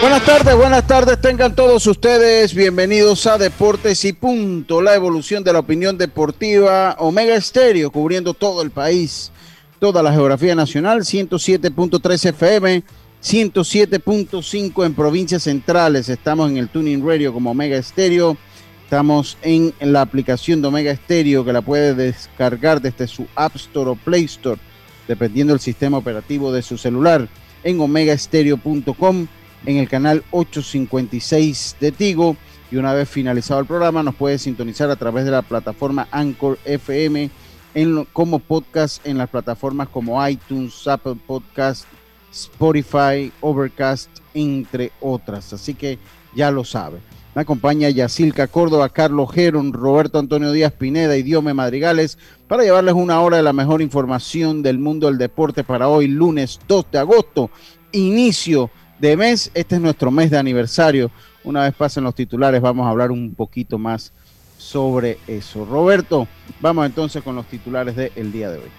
[0.00, 5.52] Buenas tardes, buenas tardes, tengan todos ustedes bienvenidos a Deportes y Punto, la evolución de
[5.52, 9.32] la opinión deportiva Omega Estéreo, cubriendo todo el país,
[9.80, 12.84] toda la geografía nacional, 107.3 FM,
[13.20, 18.36] 107.5 en provincias centrales, estamos en el Tuning Radio como Omega Estéreo,
[18.84, 23.90] estamos en la aplicación de Omega Estéreo que la puede descargar desde su App Store
[23.90, 24.60] o Play Store,
[25.08, 27.28] dependiendo del sistema operativo de su celular,
[27.64, 29.26] en omegaestereo.com
[29.66, 32.36] en el canal 856 de Tigo.
[32.70, 36.58] Y una vez finalizado el programa, nos puede sintonizar a través de la plataforma Anchor
[36.64, 37.30] FM
[37.74, 41.86] en, como podcast en las plataformas como iTunes, Apple Podcast,
[42.30, 45.52] Spotify, Overcast, entre otras.
[45.52, 45.98] Así que
[46.34, 46.98] ya lo sabe.
[47.34, 52.94] Me acompaña Yacilca Córdoba, Carlos Geron, Roberto Antonio Díaz Pineda y Diome Madrigales para llevarles
[52.94, 56.98] una hora de la mejor información del mundo del deporte para hoy, lunes 2 de
[56.98, 57.50] agosto,
[57.92, 59.50] inicio de mes.
[59.54, 61.10] Este es nuestro mes de aniversario.
[61.44, 64.12] Una vez pasen los titulares, vamos a hablar un poquito más
[64.58, 65.64] sobre eso.
[65.64, 66.26] Roberto,
[66.60, 68.70] vamos entonces con los titulares del día de hoy.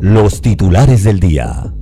[0.00, 1.72] Los titulares del día.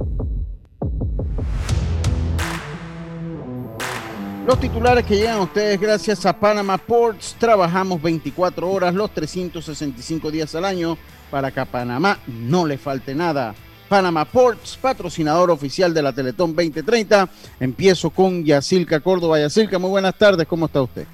[4.47, 7.37] Los titulares que llegan a ustedes gracias a Panama Ports.
[7.39, 10.99] Trabajamos 24 horas los 365 días al año
[11.31, 13.55] para que a Panamá no le falte nada.
[13.91, 17.29] Panama Ports, patrocinador oficial de la Teletón 2030.
[17.59, 19.41] Empiezo con Yacilca Córdoba.
[19.41, 21.09] Yacilca, muy buenas tardes, ¿cómo está usted?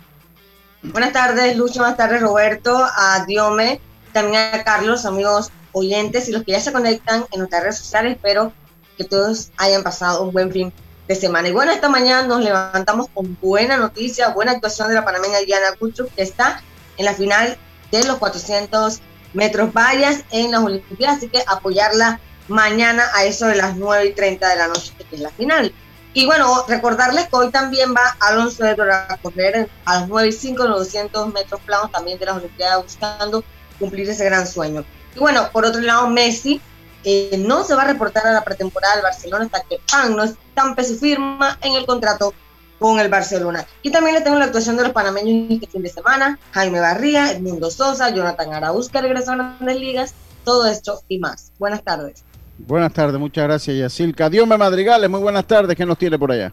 [0.83, 3.81] Buenas tardes, Lucho, buenas tardes, Roberto, a Diome,
[4.13, 8.17] también a Carlos, amigos oyentes y los que ya se conectan en nuestras redes sociales.
[8.17, 8.53] Espero
[8.99, 10.71] que todos hayan pasado un buen fin
[11.09, 11.49] de semana.
[11.49, 15.69] Y bueno, esta mañana nos levantamos con buena noticia, buena actuación de la panameña Diana
[15.79, 16.63] Kuchuk, que está
[16.99, 17.57] en la final
[17.91, 19.01] de los 400
[19.33, 24.13] metros vallas en las Olimpiadas, así que apoyarla mañana a eso de las 9 y
[24.13, 25.73] 30 de la noche, que es la final.
[26.17, 30.33] Y bueno, recordarles que hoy también va Alonso de a correr a las 9 y
[30.33, 33.45] 5 los 200 metros planos también de las Olimpiadas buscando
[33.79, 34.85] cumplir ese gran sueño.
[35.15, 36.61] Y bueno, por otro lado, Messi
[37.05, 40.25] eh, no se va a reportar a la pretemporada del Barcelona hasta que Pan no
[40.25, 42.33] estampe su firma en el contrato
[42.79, 43.67] con el Barcelona.
[43.83, 47.33] Y también le tengo la actuación de los panameños este fin de semana, Jaime Barría,
[47.33, 50.15] Edmundo Sosa, Jonathan Arauz, que regresaron a las ligas,
[50.45, 51.53] todo esto y más.
[51.59, 52.25] Buenas tardes.
[52.59, 54.31] Buenas tardes, muchas gracias, Yacilca.
[54.31, 56.53] Diome Madrigales, muy buenas tardes, ¿qué nos tiene por allá?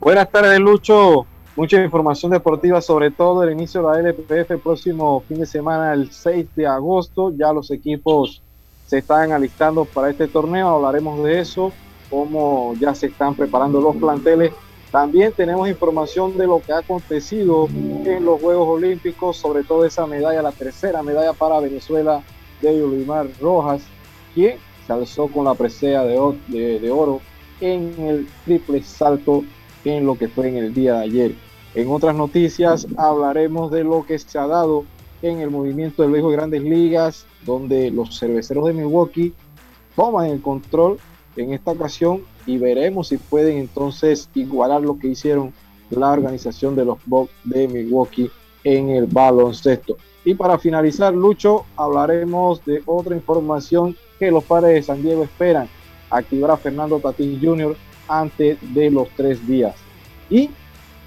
[0.00, 1.26] Buenas tardes, Lucho.
[1.56, 5.92] Mucha información deportiva, sobre todo el inicio de la LPF el próximo fin de semana,
[5.92, 7.32] el 6 de agosto.
[7.36, 8.42] Ya los equipos
[8.86, 11.72] se están alistando para este torneo, hablaremos de eso,
[12.10, 14.52] cómo ya se están preparando los planteles.
[14.90, 20.06] También tenemos información de lo que ha acontecido en los Juegos Olímpicos, sobre todo esa
[20.06, 22.22] medalla, la tercera medalla para Venezuela
[22.60, 23.82] de Olimar Rojas,
[24.34, 27.20] quien se alzó con la presea de, oro
[27.60, 29.44] en el triple salto
[29.84, 31.34] en lo que fue en el día de ayer.
[31.74, 34.84] En otras noticias hablaremos de lo que se ha dado
[35.22, 39.32] en el movimiento del béisbol de grandes ligas, donde los cerveceros de Milwaukee
[39.96, 40.98] toman el control
[41.36, 45.52] en esta ocasión y veremos si pueden entonces igualar lo que hicieron
[45.90, 48.30] la organización de los Bucks de Milwaukee
[48.64, 49.96] en el baloncesto.
[50.24, 55.68] Y para finalizar, Lucho, hablaremos de otra información que los padres de San Diego esperan
[56.10, 57.76] activar a Fernando Tatis Jr.
[58.08, 59.74] antes de los tres días.
[60.30, 60.50] Y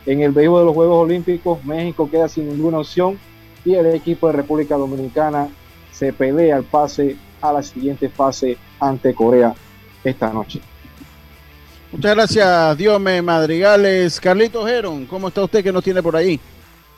[0.06, 3.18] en el béisbol de los Juegos Olímpicos, México queda sin ninguna opción
[3.66, 5.50] y el equipo de República Dominicana
[5.92, 9.54] se pelea el pase a la siguiente fase ante Corea
[10.04, 10.62] esta noche.
[11.92, 14.20] Muchas gracias, Diome Madrigales.
[14.20, 16.40] Carlito Geron, ¿cómo está usted que nos tiene por ahí?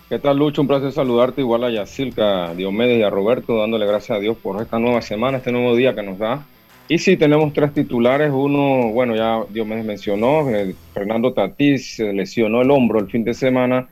[0.09, 0.61] ¿Qué tal, Lucho?
[0.61, 4.59] Un placer saludarte, igual a Yacilca, Diomedes y a Roberto, dándole gracias a Dios por
[4.59, 6.47] esta nueva semana, este nuevo día que nos da.
[6.87, 8.31] Y sí, tenemos tres titulares.
[8.33, 13.35] Uno, bueno, ya Diomedes mencionó, eh, Fernando Tatís se lesionó el hombro el fin de
[13.35, 13.87] semana.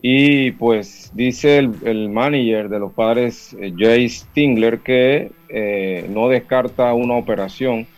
[0.00, 6.94] Y pues dice el, manager de los padres, eh, Jay Stingler, que eh, no descarta
[6.94, 7.88] una operación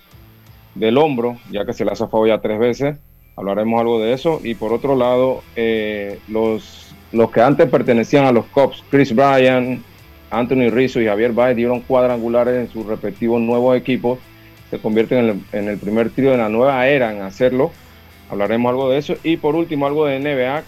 [0.74, 2.98] del hombro, ya que se le ha zafado ya tres veces
[3.38, 4.40] Hablaremos algo de eso.
[4.42, 9.82] Y por otro lado, eh, los, los que antes pertenecían a los Cops, Chris Bryan,
[10.30, 14.18] Anthony Rizzo y Javier Baez dieron cuadrangulares en sus respectivos nuevos equipos.
[14.70, 17.72] Se convierten en el, primer trío de la nueva era en hacerlo.
[18.30, 19.14] Hablaremos algo de eso.
[19.22, 20.62] Y por último, algo de NBA.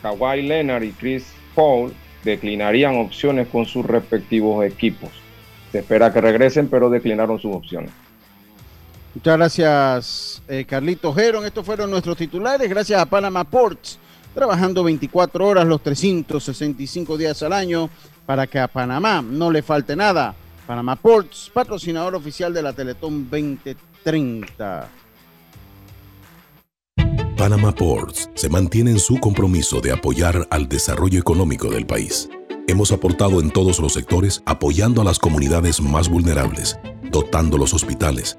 [0.00, 1.92] Kawhi Leonard y Chris Paul
[2.24, 5.10] declinarían opciones con sus respectivos equipos.
[5.70, 7.90] Se espera que regresen, pero declinaron sus opciones.
[9.14, 11.44] Muchas gracias, eh, Carlito Geron.
[11.44, 12.68] Estos fueron nuestros titulares.
[12.68, 13.98] Gracias a Panama Ports,
[14.34, 17.90] trabajando 24 horas los 365 días al año
[18.26, 20.34] para que a Panamá no le falte nada.
[20.66, 24.88] Panama Ports, patrocinador oficial de la Teletón 2030.
[27.36, 32.28] Panama Ports se mantiene en su compromiso de apoyar al desarrollo económico del país.
[32.68, 36.78] Hemos aportado en todos los sectores apoyando a las comunidades más vulnerables,
[37.10, 38.38] dotando los hospitales,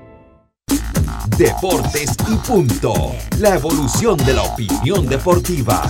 [1.37, 2.93] Deportes y punto.
[3.39, 5.89] La evolución de la opinión deportiva.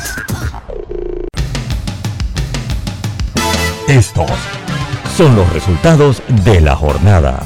[3.88, 4.30] Estos
[5.18, 7.44] son los resultados de la jornada.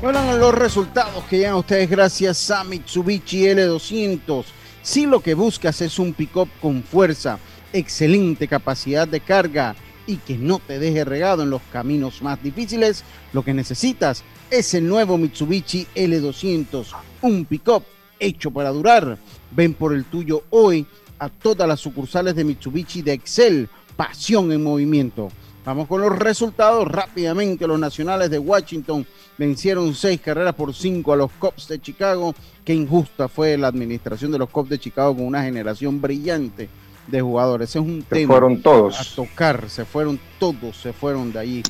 [0.00, 4.44] Fueron los resultados que llegan a ustedes gracias a Mitsubishi L200.
[4.82, 7.38] Si lo que buscas es un pick-up con fuerza,
[7.72, 9.74] excelente capacidad de carga
[10.06, 14.74] y que no te deje regado en los caminos más difíciles, lo que necesitas es
[14.74, 16.86] el nuevo Mitsubishi L200,
[17.22, 17.82] un pick-up
[18.18, 19.18] hecho para durar.
[19.50, 20.86] Ven por el tuyo hoy
[21.18, 23.68] a todas las sucursales de Mitsubishi de Excel.
[23.96, 25.30] Pasión en movimiento.
[25.64, 27.66] Vamos con los resultados rápidamente.
[27.66, 29.04] Los nacionales de Washington
[29.36, 32.34] vencieron seis carreras por cinco a los Cubs de Chicago.
[32.64, 36.68] Qué injusta fue la administración de los Cubs de Chicago con una generación brillante
[37.06, 37.70] de jugadores.
[37.70, 39.00] es un se fueron todos.
[39.00, 39.68] a tocar.
[39.68, 41.62] Se fueron todos, se fueron de allí.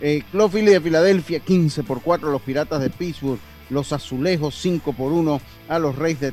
[0.00, 3.38] Eh, de Filadelfia, 15 por 4 a los Piratas de Pittsburgh
[3.72, 6.32] los azulejos 5 por 1 a los Reyes de,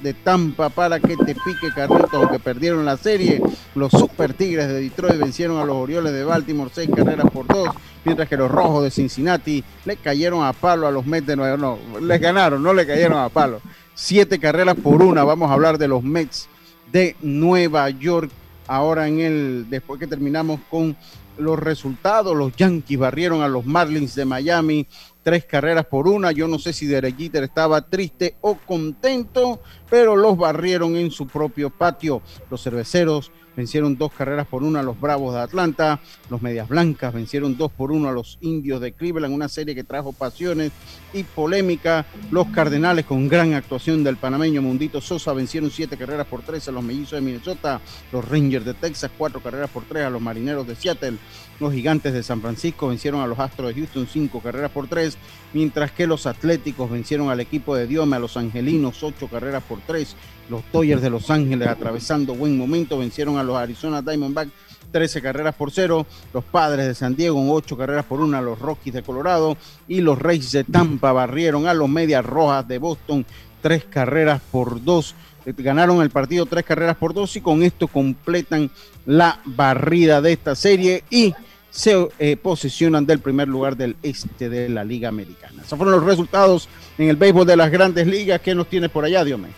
[0.00, 3.42] de Tampa para que te pique Carlitos, aunque perdieron la serie.
[3.74, 7.68] Los Super Tigres de Detroit vencieron a los Orioles de Baltimore 6 carreras por 2,
[8.04, 11.56] mientras que los Rojos de Cincinnati le cayeron a palo a los Mets de Nueva
[11.56, 11.80] York.
[11.92, 13.60] No, les ganaron, no le cayeron a palo.
[13.94, 15.26] 7 carreras por 1.
[15.26, 16.48] Vamos a hablar de los Mets
[16.92, 18.30] de Nueva York
[18.66, 20.96] ahora en el después que terminamos con
[21.38, 24.86] los resultados, los Yankees barrieron a los Marlins de Miami
[25.22, 26.32] tres carreras por una.
[26.32, 29.60] Yo no sé si Derek Jeter estaba triste o contento,
[29.90, 32.22] pero los barrieron en su propio patio.
[32.50, 36.00] Los cerveceros vencieron dos carreras por una a los Bravos de Atlanta.
[36.30, 39.84] Los Medias Blancas vencieron dos por uno a los Indios de Cleveland, una serie que
[39.84, 40.72] trajo pasiones
[41.12, 42.06] y polémica.
[42.30, 46.72] Los Cardenales, con gran actuación del panameño Mundito Sosa, vencieron siete carreras por tres a
[46.72, 47.80] los Mellizos de Minnesota.
[48.12, 51.16] Los Rangers de Texas, cuatro carreras por tres a los Marineros de Seattle.
[51.58, 55.16] Los Gigantes de San Francisco vencieron a los Astros de Houston cinco carreras por tres,
[55.52, 59.80] mientras que los Atléticos vencieron al equipo de Diome, a los Angelinos, ocho carreras por
[59.80, 60.16] tres.
[60.50, 64.52] Los Dodgers de Los Ángeles, atravesando buen momento, vencieron a los Arizona Diamondbacks
[64.92, 66.06] 13 carreras por cero.
[66.32, 68.40] Los Padres de San Diego, 8 carreras por una.
[68.40, 69.56] Los Rockies de Colorado
[69.88, 73.26] y los Reyes de Tampa barrieron a los Medias Rojas de Boston,
[73.62, 75.14] 3 carreras por 2.
[75.58, 78.70] Ganaron el partido 3 carreras por 2 y con esto completan
[79.04, 81.34] la barrida de esta serie y
[81.76, 85.62] se eh, posicionan del primer lugar del este de la Liga Americana.
[85.62, 88.40] Esos fueron los resultados en el béisbol de las grandes ligas.
[88.40, 89.48] ¿Qué nos tienes por allá, Diome?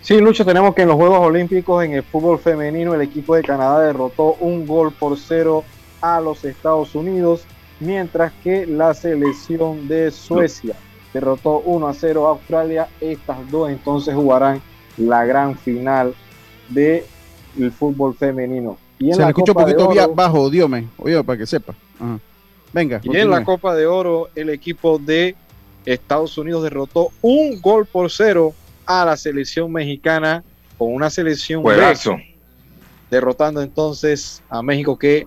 [0.00, 3.42] Sí, Lucho, tenemos que en los Juegos Olímpicos en el fútbol femenino el equipo de
[3.42, 5.62] Canadá derrotó un gol por cero
[6.00, 7.44] a los Estados Unidos,
[7.78, 10.74] mientras que la selección de Suecia
[11.12, 12.88] derrotó 1 a 0 a Australia.
[13.02, 14.62] Estas dos entonces jugarán
[14.96, 16.14] la gran final
[16.70, 17.02] del
[17.78, 18.78] fútbol femenino.
[18.98, 21.74] Y en Se la escucha un poquito bajo, Diome, oye, para que sepa.
[22.72, 23.00] Venga.
[23.02, 25.34] Y en la Copa de Oro, el equipo de
[25.84, 30.42] Estados Unidos derrotó un gol por cero a la selección mexicana
[30.78, 31.62] con una selección
[33.10, 35.26] derrotando entonces a México que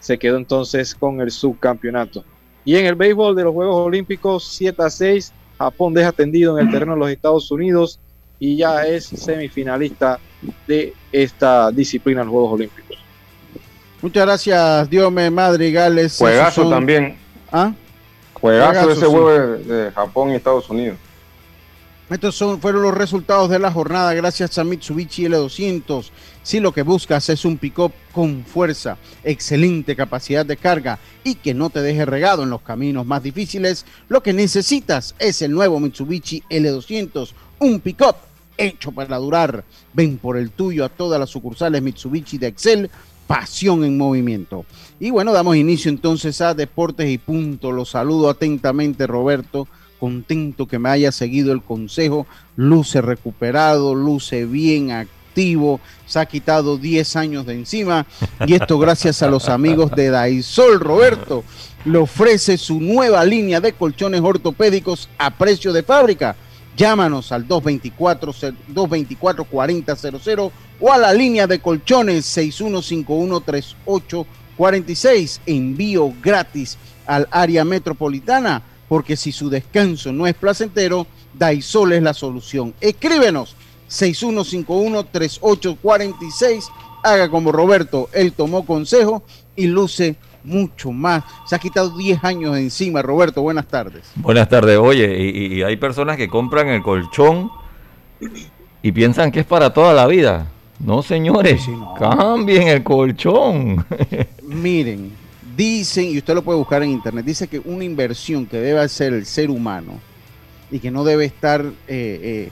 [0.00, 2.24] se quedó entonces con el subcampeonato.
[2.64, 6.66] Y en el béisbol de los Juegos Olímpicos 7 a 6, Japón deja tendido en
[6.66, 7.98] el terreno de los Estados Unidos
[8.38, 10.18] y ya es semifinalista
[10.66, 12.98] de esta disciplina de los Juegos Olímpicos.
[14.02, 16.16] Muchas gracias, Diome Madrigales.
[16.16, 17.16] Juegazo también.
[17.52, 17.72] ¿Ah?
[18.32, 20.96] Juegazo, ese juego de Japón y Estados Unidos.
[22.08, 26.10] Estos son, fueron los resultados de la jornada gracias a Mitsubishi L200.
[26.42, 31.54] Si lo que buscas es un pick-up con fuerza, excelente capacidad de carga y que
[31.54, 35.78] no te deje regado en los caminos más difíciles, lo que necesitas es el nuevo
[35.78, 37.30] Mitsubishi L200,
[37.60, 38.16] un pick-up
[38.56, 39.64] hecho para durar.
[39.92, 42.90] Ven por el tuyo a todas las sucursales Mitsubishi de Excel,
[43.30, 44.64] pasión en movimiento.
[44.98, 47.70] Y bueno, damos inicio entonces a Deportes y Punto.
[47.70, 49.68] Los saludo atentamente, Roberto
[50.00, 56.78] contento que me haya seguido el consejo, luce recuperado, luce bien activo, se ha quitado
[56.78, 58.06] 10 años de encima
[58.46, 61.44] y esto gracias a los amigos de Daisol Roberto,
[61.84, 66.34] le ofrece su nueva línea de colchones ortopédicos a precio de fábrica.
[66.80, 68.32] Llámanos al 224
[68.68, 75.42] 224 4000 o a la línea de colchones 6151 3846.
[75.44, 82.14] Envío gratis al área metropolitana porque si su descanso no es placentero, Daisol es la
[82.14, 82.72] solución.
[82.80, 83.56] Escríbenos
[83.90, 86.64] 6151-3846.
[87.02, 89.22] Haga como Roberto, él tomó consejo
[89.54, 91.24] y luce mucho más.
[91.46, 93.02] Se ha quitado 10 años encima.
[93.02, 94.10] Roberto, buenas tardes.
[94.16, 94.78] Buenas tardes.
[94.78, 97.50] Oye, y, hay personas que compran el colchón
[98.82, 100.46] y piensan que es para toda la vida.
[100.78, 101.62] No, señores,
[101.98, 103.84] cambien el colchón.
[104.42, 105.12] Miren,
[105.60, 109.12] Dicen, y usted lo puede buscar en internet, dice que una inversión que debe hacer
[109.12, 110.00] el ser humano
[110.70, 112.50] y que no debe estar eh, eh,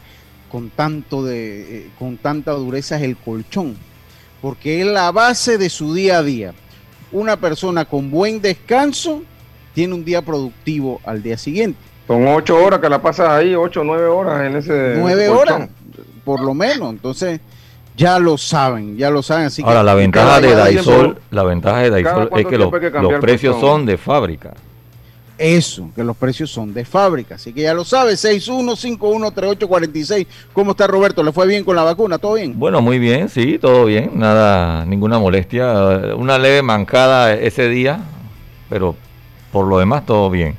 [0.53, 3.79] con, tanto de, eh, con tanta dureza es el colchón,
[4.43, 6.53] porque es la base de su día a día.
[7.11, 9.23] Una persona con buen descanso
[9.75, 11.79] tiene un día productivo al día siguiente.
[12.07, 14.95] Son ocho horas que la pasas ahí, ocho o nueve horas en ese.
[14.97, 15.69] Nueve horas,
[16.25, 16.91] por lo menos.
[16.91, 17.41] Entonces,
[17.97, 19.47] ya lo saben, ya lo saben.
[19.47, 22.71] Así Ahora, la ventaja de Daisol, la ventaja de Daisol es que, los,
[23.21, 24.55] precios son de fábrica.
[25.39, 27.37] Eso, que los precios son de fábrica.
[27.37, 30.27] Así que ya lo sabe, 61513846.
[30.53, 31.23] ¿Cómo está Roberto?
[31.23, 32.19] ¿Le fue bien con la vacuna?
[32.19, 32.59] ¿Todo bien?
[32.59, 34.11] Bueno, muy bien, sí, todo bien.
[34.15, 35.73] Nada, ninguna molestia.
[36.17, 38.01] Una leve mancada ese día,
[38.69, 38.97] pero
[39.53, 40.57] por lo demás todo bien.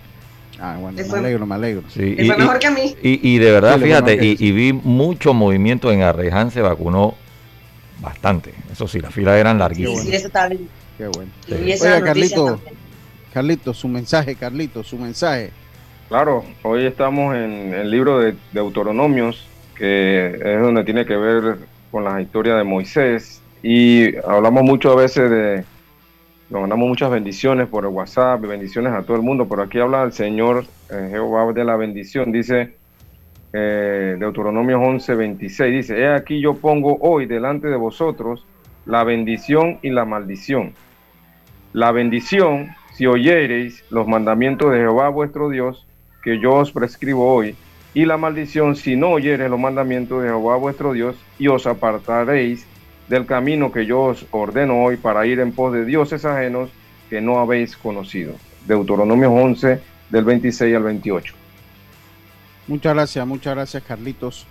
[0.62, 1.84] Ah, bueno, me alegro, me alegro.
[1.90, 2.96] Sí, y, mejor que a mí.
[3.02, 7.16] Y, de verdad, fíjate, y, vi mucho movimiento en Arreján, se vacunó
[8.02, 8.54] bastante.
[8.72, 10.04] Eso sí, las filas eran larguísimas.
[10.04, 10.70] Sí, eso está bien.
[10.98, 11.32] Qué bueno.
[11.50, 12.60] Oiga, Carlito,
[13.34, 15.52] Carlito, su mensaje, Carlito, su mensaje.
[16.08, 21.58] Claro, hoy estamos en el libro de Deuteronomios, que es donde tiene que ver
[21.92, 23.42] con la historia de Moisés.
[23.62, 25.64] Y hablamos mucho a veces de,
[26.50, 30.02] nos mandamos muchas bendiciones por el WhatsApp, bendiciones a todo el mundo, pero aquí habla
[30.04, 32.32] el Señor eh, Jehová de la bendición.
[32.32, 32.74] Dice,
[33.54, 38.46] eh, Deuteronomio 11, 26, dice, he aquí yo pongo hoy delante de vosotros
[38.88, 40.74] la bendición y la maldición.
[41.74, 45.86] La bendición, si oyereis los mandamientos de Jehová vuestro Dios,
[46.22, 47.56] que yo os prescribo hoy,
[47.94, 52.66] y la maldición, si no oyereis los mandamientos de Jehová vuestro Dios, y os apartaréis
[53.08, 56.72] del camino que yo os ordeno hoy para ir en pos de dioses ajenos
[57.10, 58.34] que no habéis conocido.
[58.68, 59.80] Deuteronomio 11,
[60.10, 61.34] del 26 al 28.
[62.68, 64.46] Muchas gracias, muchas gracias Carlitos.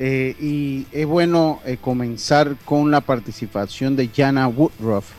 [0.00, 5.12] Eh, y es bueno eh, comenzar con la participación de Jana Woodruff,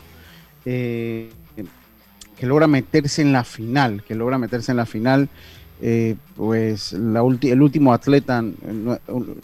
[0.66, 1.30] eh,
[2.38, 5.28] que logra meterse en la final, que logra meterse en la final.
[6.36, 8.42] pues la el último atleta,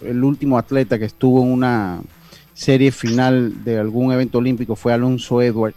[0.02, 2.00] el último atleta que estuvo en una
[2.54, 5.74] serie final de algún evento olímpico fue Alonso Edward.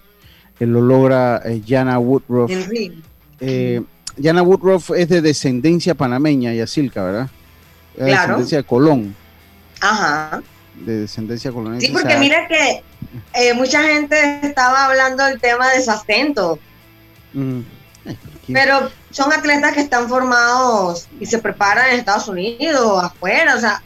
[0.60, 2.52] Él lo logra Jana Woodruff.
[4.18, 7.30] Yana Woodruff es de descendencia panameña, Yacilca, ¿verdad?
[7.98, 9.16] De descendencia de Colón.
[9.82, 10.42] Ajá.
[10.86, 11.82] De descendencia colonial.
[11.82, 12.84] Sí, porque mira que
[13.34, 16.60] eh, mucha gente estaba hablando del tema de su acento.
[18.48, 23.82] Pero son atletas que están formados y se preparan en Estados Unidos, afuera, o sea,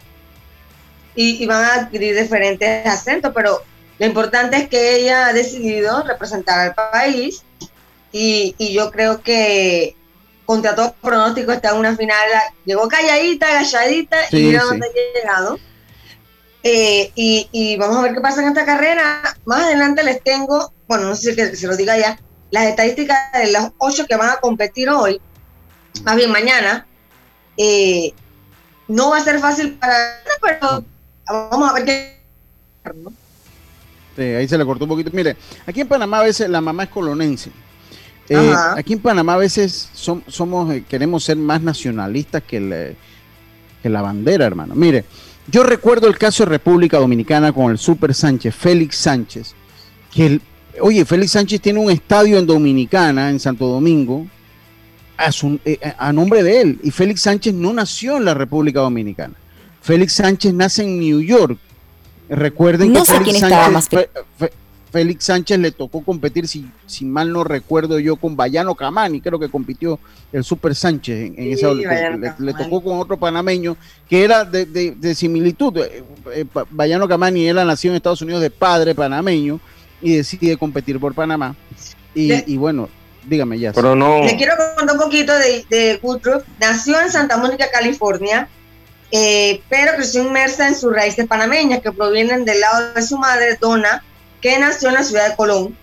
[1.16, 3.62] y, van a adquirir diferentes acentos, pero
[4.00, 7.44] lo importante es que ella ha decidido representar al país
[8.12, 9.96] y, y yo creo que
[10.48, 12.26] contra todo pronóstico está en una final,
[12.66, 15.60] llegó calladita, galladita y mira dónde ha llegado.
[16.64, 19.22] Eh, y, vamos a ver qué pasa en esta carrera.
[19.46, 22.20] Más adelante les tengo, bueno, no sé si se lo diga ya,
[22.52, 25.20] las estadísticas de los ocho que van a competir hoy,
[26.04, 26.86] más bien mañana.
[27.58, 28.14] Eh,
[28.88, 29.96] no va a ser fácil para
[30.42, 30.86] pero
[31.50, 32.18] vamos a ver qué.
[34.16, 35.12] Sí, ahí se le cortó un poquito.
[35.14, 35.36] Mire,
[35.66, 37.52] aquí en Panamá a veces la mamá es colonense.
[38.30, 42.96] Eh, aquí en Panamá a veces somos, eh, queremos ser más nacionalistas que,
[43.84, 44.76] la bandera, hermano.
[44.76, 45.06] Mire,
[45.48, 49.54] yo recuerdo el caso de República Dominicana con el Super Sánchez, Félix Sánchez,
[50.14, 50.42] que
[50.82, 54.28] oye, Félix Sánchez tiene un estadio en Dominicana, en Santo Domingo,
[55.18, 55.30] a,
[55.66, 56.80] eh, a nombre de él.
[56.84, 59.34] Y Félix Sánchez no nació en la República Dominicana.
[59.82, 61.58] Félix Sánchez nace en New York.
[62.30, 63.90] Recuerden No que sé Félix Sánchez, más
[64.92, 69.38] Félix Sánchez le tocó competir, si, si mal no recuerdo yo, con Bayano Camani, creo
[69.38, 70.00] que compitió
[70.32, 73.76] el Super Sánchez en, en Sí, esa le, le tocó con otro panameño
[74.10, 75.78] que era de, de- de similitud.
[75.78, 76.04] Eh,
[76.34, 79.60] eh, Bayano Camani era nacido en Estados Unidos de padre panameño
[80.02, 81.56] y decide competir por Panamá.
[82.14, 82.90] Y, Le- y bueno,
[83.26, 83.74] dígame ya.
[83.74, 84.24] Pero no.
[84.24, 86.44] Le quiero contar un poquito de, de Woodruff.
[86.60, 88.48] Nació en Santa Mónica, California,
[89.12, 93.58] eh, pero creció inmersa en sus raíces panameñas que provienen del lado de su madre,
[93.60, 94.04] Donna,
[94.42, 95.76] que nació en la ciudad de Colón.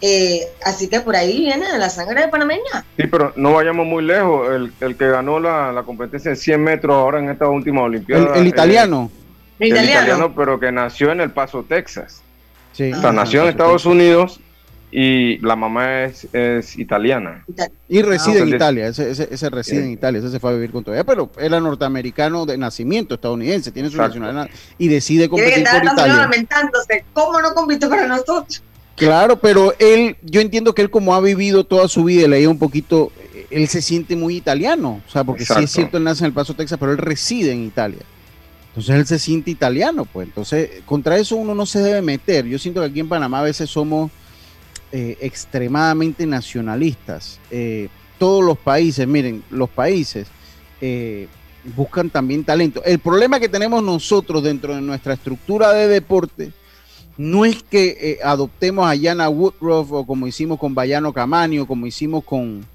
[0.00, 2.84] Eh, así que por ahí viene la sangre de panameña.
[2.98, 4.50] Sí, pero no vayamos muy lejos.
[4.50, 7.86] El, el que ganó la, la competencia de 100 metros ahora en esta última el,
[7.86, 8.34] Olimpiada.
[8.36, 9.10] el eh, italiano.
[9.58, 10.00] El el italiano.
[10.00, 12.20] italiano, pero que nació en El Paso, Texas.
[12.74, 12.92] Sí.
[12.92, 14.40] O sea, nació en Estados Unidos
[14.92, 17.44] y la mamá es, es italiana.
[17.88, 19.92] Y reside en entonces- Italia, ese, ese, ese reside en Eh.
[19.92, 23.88] Italia, ese se fue a vivir con todavía, pero era norteamericano de nacimiento, estadounidense, tiene
[23.88, 24.18] su Exacto.
[24.20, 26.22] nacionalidad y decide competir estar por Estados Unidos Italia.
[26.30, 27.04] lamentándose.
[27.12, 28.62] ¿Cómo no compitió para nosotros?
[28.96, 32.48] Claro, pero él, yo entiendo que él como ha vivido toda su vida y leía
[32.48, 35.64] un poquito, eh, él se siente muy italiano, o sea, porque sí Exacto.
[35.64, 37.98] es cierto, él nace en El Paso, Texas, pero él reside en Italia.
[38.74, 40.26] Entonces él se siente italiano, pues.
[40.26, 42.44] Entonces, contra eso uno no se debe meter.
[42.46, 44.10] Yo siento que aquí en Panamá a veces somos
[44.90, 47.38] eh, extremadamente nacionalistas.
[47.52, 47.88] Eh,
[48.18, 50.26] todos los países, miren, los países
[50.80, 51.28] eh,
[51.76, 52.82] buscan también talento.
[52.84, 56.50] El problema que tenemos nosotros dentro de nuestra estructura de deporte
[57.16, 61.86] no es que adoptemos a Yana Woodruff o como hicimos con Bayano Camani o como
[61.86, 62.66] hicimos con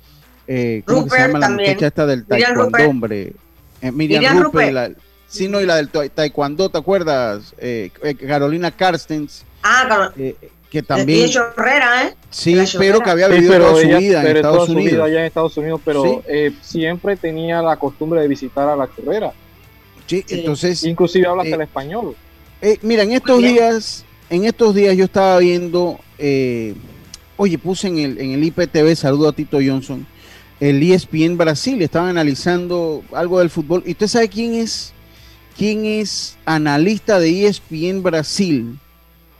[0.47, 2.89] eh, ¿cómo que se Rupert llama la muchacha esta del taekwondo, Rupert.
[2.89, 3.33] hombre?
[3.81, 4.73] Miriam, Miriam Rupert, Rupert.
[4.73, 7.53] la- sí, no, y la del ta- taekwondo, ¿te acuerdas?
[7.57, 10.11] Eh, eh, Carolina Carstens, Ah, claro.
[10.17, 10.35] eh,
[10.69, 12.15] que Y también, de Herrera, ¿eh?
[12.29, 14.73] sí, pero que había Sí, vivido pero toda su ella- vida en toda Estados su
[14.75, 15.05] vida Unidos.
[15.07, 16.19] allá en Estados Unidos, pero Sí.
[16.27, 19.31] eh, siempre tenía la costumbre de visitar a la carrera.
[20.05, 20.39] Sí, Sí.
[20.39, 22.15] entonces, Inclusive habla hasta Eh, el español.
[22.61, 26.75] Eh, mira, en estos días, en estos días yo estaba viendo, eh,
[27.37, 30.05] oye, puse en el, en el IPTV, saludo a Tito Johnson,
[30.59, 33.81] el ESPN Brasil, estaban analizando algo del fútbol.
[33.85, 34.93] ¿Y usted sabe quién es,
[35.59, 38.79] quién es analista de ESPN Brasil?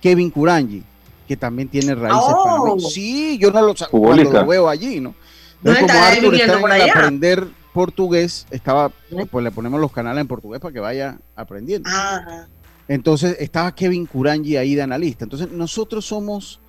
[0.02, 0.84] Kevin Curangi,
[1.28, 2.78] que también tiene raíces Oh.
[2.80, 5.16] Sí, yo no lo cuando veo allí, ¿no?
[5.62, 6.94] ¿Dónde Entonces, como Arthur está por en el allá?
[6.94, 9.26] aprender portugués, estaba, ¿Eh?
[9.30, 11.90] pues le ponemos los canales en portugués para que vaya aprendiendo.
[11.92, 12.46] Ah,
[12.88, 15.24] Entonces estaba Kevin Curangi ahí de analista.
[15.26, 16.60] Entonces nosotros somos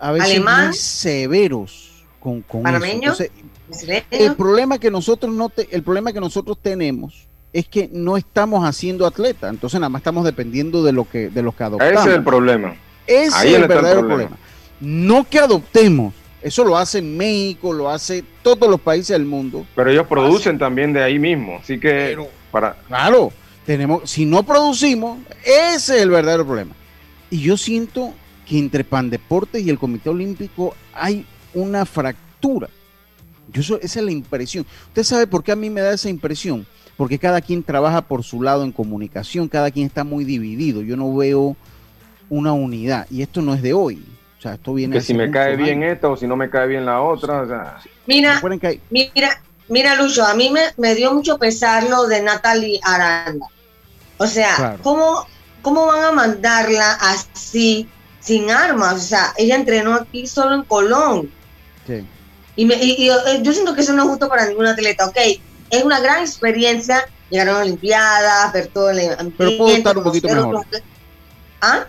[0.00, 0.66] a veces Alemán.
[0.68, 2.64] muy severos con, con eso.
[2.64, 3.12] Panameño.
[3.12, 3.30] Entonces,
[4.10, 8.64] el problema que nosotros no te- el problema que nosotros tenemos es que no estamos
[8.66, 9.48] haciendo atleta.
[9.48, 12.00] Entonces nada más estamos dependiendo de lo que de los que adoptamos.
[12.00, 12.74] Ese es el problema.
[13.06, 14.30] Ese Ahí es el está el verdadero problema.
[14.36, 14.36] problema.
[14.80, 16.14] No que adoptemos.
[16.40, 19.66] Eso lo hace México, lo hace todos los países del mundo.
[19.74, 21.58] Pero ellos producen también de ahí mismo.
[21.62, 23.32] Así que Pero- para Claro,
[23.66, 26.74] tenemos, si no producimos, ese es el verdadero problema.
[27.30, 28.14] Y yo siento
[28.46, 32.68] que entre Pandeportes y el Comité Olímpico hay una fractura.
[33.52, 34.64] Yo eso- esa es la impresión.
[34.88, 36.66] ¿Usted sabe por qué a mí me da esa impresión?
[36.98, 40.82] Porque cada quien trabaja por su lado en comunicación, cada quien está muy dividido.
[40.82, 41.56] Yo no veo
[42.28, 43.06] una unidad.
[43.10, 44.04] Y esto no es de hoy.
[44.38, 45.94] O sea, esto viene que si me cae bien años.
[45.94, 47.40] esta o si no me cae bien la otra.
[47.42, 48.40] O sea, Mira,
[48.90, 53.46] Mira, mira, Lucho, a mí me, me dio mucho pesar lo de Natalie Aranda.
[54.18, 54.78] O sea, Claro.
[54.82, 55.26] ¿cómo,
[55.62, 57.88] ¿cómo van a mandarla así,
[58.20, 58.94] sin armas?
[58.96, 61.30] O sea, ella entrenó aquí solo en Colón.
[61.86, 62.04] sí.
[62.56, 65.06] Y, me, y- y, eh, yo siento que eso no es justo para ningún atleta.
[65.06, 65.16] Ok,
[65.70, 69.34] es una gran experiencia llegar a una Olimpiada, ver todo el ambiente.
[69.36, 70.66] Pero pudo estar un poquito mejor.
[71.60, 71.86] ¿Ah?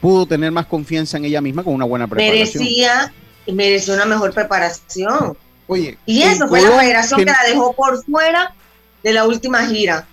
[0.00, 2.62] pudo tener más confianza en ella misma con una buena preparación.
[2.62, 3.12] Merecía,
[3.46, 5.36] mereció una mejor preparación.
[5.66, 8.54] Oye, Y eso fue la Colón, federación que- que la dejó por fuera
[9.02, 10.06] de la última gira.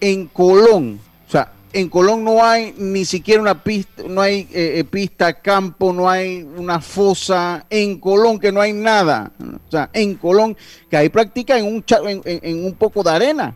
[0.00, 1.00] en Colón,
[1.80, 6.08] en Colón no hay ni siquiera una pista, no hay eh, eh, pista, campo, no
[6.08, 10.56] hay una fosa, en Colón que no hay nada, o sea, en Colón
[10.90, 13.54] que ahí practica en un, cha- en, en- en un poco de arena.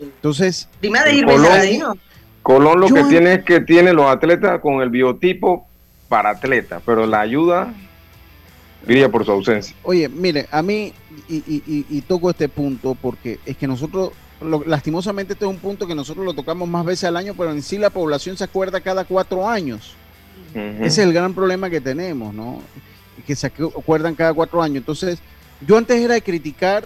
[0.00, 1.98] Entonces, Dime de En Colón-.
[2.42, 5.66] Colón lo Yo que en- tiene es que tiene los atletas con el biotipo
[6.08, 7.72] para atleta, pero la ayuda
[8.86, 9.74] brilla por su ausencia.
[9.82, 10.92] oye, mire, a mí,
[11.28, 15.50] y, y- y- y toco este punto porque es que nosotros, lo- lastimosamente este es
[15.50, 18.36] un punto que nosotros lo tocamos más veces al año, pero en sí la población
[18.36, 19.94] se acuerda cada cuatro años.
[20.54, 22.60] Ese es el gran problema que tenemos, ¿no?
[23.26, 24.78] Que se acu- acuerdan cada cuatro años.
[24.78, 25.18] Entonces,
[25.66, 26.84] yo antes era de criticar,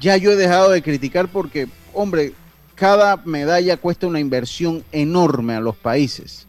[0.00, 2.32] ya yo he dejado de criticar porque, hombre,
[2.74, 6.46] cada medalla cuesta una inversión enorme a los países.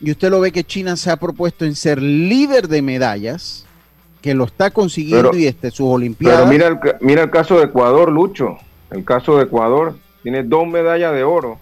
[0.00, 3.64] Y usted lo ve que China se ha propuesto en ser líder de medallas,
[4.20, 6.40] que lo está consiguiendo Pero- y este, sus Olimpiadas.
[6.40, 8.58] Pero mira el, mira el caso de Ecuador, Lucho.
[8.90, 11.58] El caso de Ecuador tiene dos medallas de oro.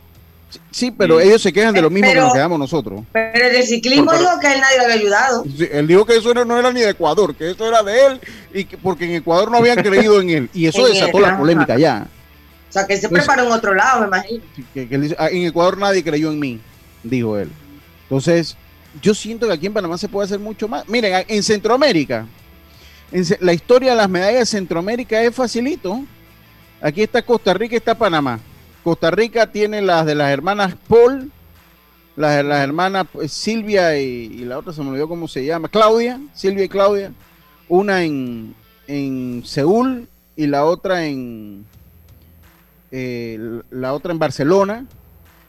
[0.70, 3.02] Sí, pero ellos se quejan de lo mismo que nos quedamos nosotros.
[3.12, 5.44] Pero el ciclismo dijo que él nadie le había ayudado.
[5.72, 8.20] él dijo que eso no era ni de Ecuador, que eso era de él,
[8.52, 10.50] y porque en Ecuador no habían creído en él.
[10.54, 12.06] Y eso desató la polémica ya.
[12.68, 14.42] O sea, que se preparó en otro lado, me imagino.
[15.18, 16.60] Ah, en Ecuador nadie creyó en mí,
[17.02, 17.50] dijo él.
[18.04, 18.56] Entonces,
[19.00, 20.88] yo siento que aquí en Panamá se puede hacer mucho más.
[20.88, 22.26] Miren, en Centroamérica,
[23.12, 26.04] en la historia de las medallas de Centroamérica es facilito.
[26.85, 28.40] Aquí está Costa Rica y está Panamá.
[28.83, 31.33] Costa Rica tiene las de las hermanas Paul,
[32.14, 35.70] las de las hermanas pues, Silvia y, la otra se me olvidó cómo se llama,
[35.70, 37.11] Claudia, Silvia y Claudia.
[37.70, 38.55] Una en,
[38.87, 41.64] en Seúl y la otra en
[42.90, 44.87] eh, la otra en Barcelona.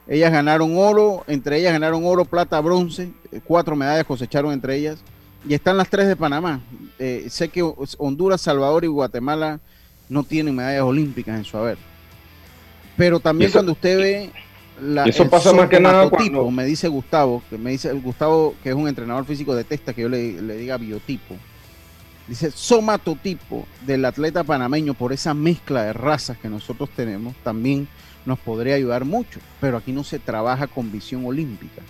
[0.08, 5.00] Ellas ganaron oro, entre ellas ganaron oro, plata, bronce, eh, cuatro medallas cosecharon entre ellas.
[5.46, 6.62] Y están las tres de Panamá.
[6.98, 7.62] Eh, sé que
[7.98, 9.60] Honduras, Salvador y Guatemala
[10.10, 11.78] no tienen medallas olímpicas en su haber.
[12.98, 14.32] Pero también cuando usted ve
[14.82, 16.50] la, eso pasa más que nada cuando...
[16.52, 20.10] me dice Gustavo, que me dice Gustavo, que es un entrenador físico, detesta que yo
[20.10, 21.36] le, le diga biotipo.
[22.28, 27.88] Dice somatotipo del atleta panameño por esa mezcla de razas que nosotros tenemos, también
[28.26, 31.82] nos podría ayudar mucho, pero aquí no se trabaja con visión olímpica,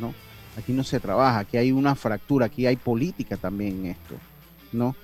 [0.00, 0.14] ¿no?
[0.56, 4.14] Aquí no se trabaja, aquí hay una fractura, aquí hay política también en esto,
[4.72, 4.96] ¿no?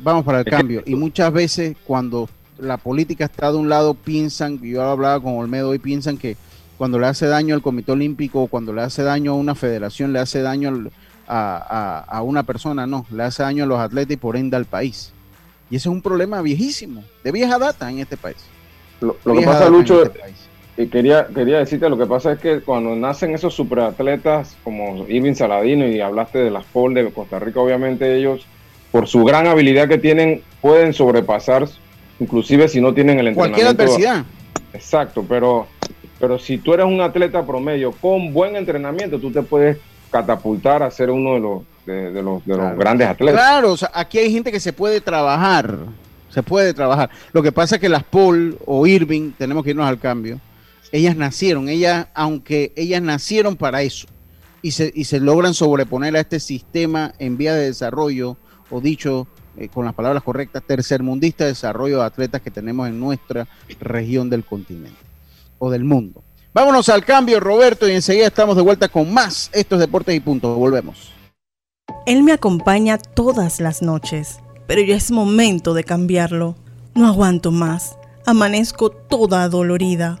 [0.00, 0.82] Vamos para el cambio.
[0.86, 5.74] Y muchas veces cuando la política está de un lado, piensan, yo hablaba con Olmedo
[5.74, 6.36] y piensan que
[6.76, 10.12] cuando le hace daño al Comité Olímpico o cuando le hace daño a una federación,
[10.12, 10.90] le hace daño
[11.26, 14.64] a, a, una persona, no, le hace daño a los atletas y por ende al
[14.64, 15.12] país.
[15.70, 18.38] Y ese es un problema viejísimo, de vieja data en este país.
[19.00, 20.20] Lo, que pasa, Lucho, este
[20.78, 25.34] y quería, quería decirte, lo que pasa es que cuando nacen esos superatletas como Irving
[25.34, 28.46] Saladino y hablaste de las Paul de Costa Rica, obviamente ellos,
[28.90, 31.68] por su gran habilidad que tienen, pueden sobrepasar,
[32.20, 33.74] inclusive si no tienen el entrenamiento.
[33.74, 34.24] Cualquier adversidad.
[34.72, 35.66] Exacto, pero,
[36.18, 39.78] pero si tú eres un atleta promedio con buen entrenamiento, tú te puedes
[40.10, 43.40] catapultar a ser uno de los, de, los, de los grandes atletas.
[43.40, 45.76] Claro, o sea, aquí hay gente que se puede trabajar
[46.28, 47.10] se puede trabajar.
[47.32, 50.40] Lo que pasa es que las Paul o Irving, tenemos que irnos al cambio,
[50.92, 54.06] ellas nacieron, ellas, aunque ellas nacieron para eso,
[54.62, 58.36] y se, y se logran sobreponer a este sistema en vía de desarrollo,
[58.70, 59.26] o dicho
[59.56, 63.46] eh, con las palabras correctas, tercermundista de desarrollo de atletas que tenemos en nuestra
[63.80, 64.98] región del continente
[65.58, 66.22] o del mundo.
[66.54, 70.56] Vámonos al cambio, Roberto, y enseguida estamos de vuelta con más Estos Deportes y Puntos.
[70.56, 71.12] Volvemos.
[72.06, 76.54] Él me acompaña todas las noches pero ya es momento de cambiarlo.
[76.94, 77.96] No aguanto más.
[78.26, 80.20] Amanezco toda dolorida.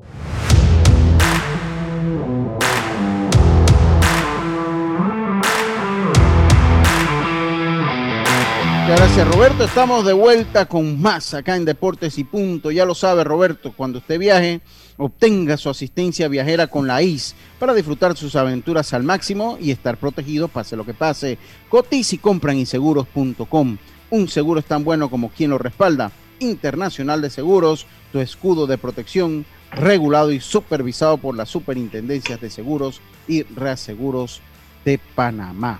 [8.87, 12.71] Gracias Roberto, estamos de vuelta con más acá en Deportes y Punto.
[12.71, 14.61] Ya lo sabe Roberto, cuando usted viaje,
[15.01, 19.97] obtenga su asistencia viajera con la IS para disfrutar sus aventuras al máximo y estar
[19.97, 21.39] protegido pase lo que pase.
[21.69, 23.77] Cotiz y compra en inseguros.com.
[24.11, 26.11] Un seguro es tan bueno como quien lo respalda.
[26.39, 33.01] Internacional de Seguros, tu escudo de protección, regulado y supervisado por las superintendencias de seguros
[33.27, 34.41] y reaseguros
[34.85, 35.79] de Panamá.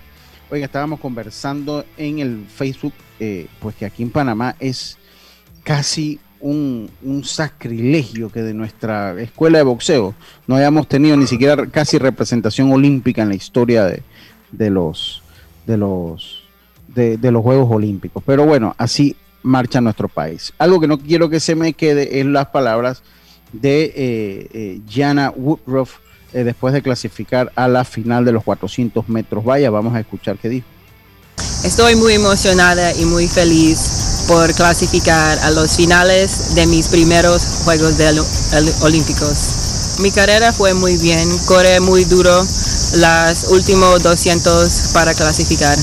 [0.50, 4.98] Oiga, estábamos conversando en el Facebook, eh, pues que aquí en Panamá es
[5.62, 10.14] casi un, un, sacrilegio que de nuestra escuela de boxeo
[10.46, 14.02] no hayamos tenido ni siquiera casi representación olímpica en la historia de,
[14.50, 15.22] de los
[15.66, 16.42] de los
[16.94, 18.22] de, los Juegos Olímpicos.
[18.26, 20.52] Pero bueno, así marcha nuestro país.
[20.58, 23.02] Algo que no quiero que se me quede es las palabras
[23.52, 25.98] de eh, eh, Jana Woodruff
[26.32, 29.44] eh, después de clasificar a la final de los 400 metros.
[29.44, 30.66] Vaya, vamos a escuchar qué dijo.
[31.64, 37.96] Estoy muy emocionada y muy feliz por clasificar a los finales de mis primeros Juegos
[37.96, 38.22] de
[38.80, 39.38] Olímpicos.
[39.98, 42.46] Mi carrera fue muy bien, corre muy duro
[42.94, 45.78] los últimos 200 para clasificar.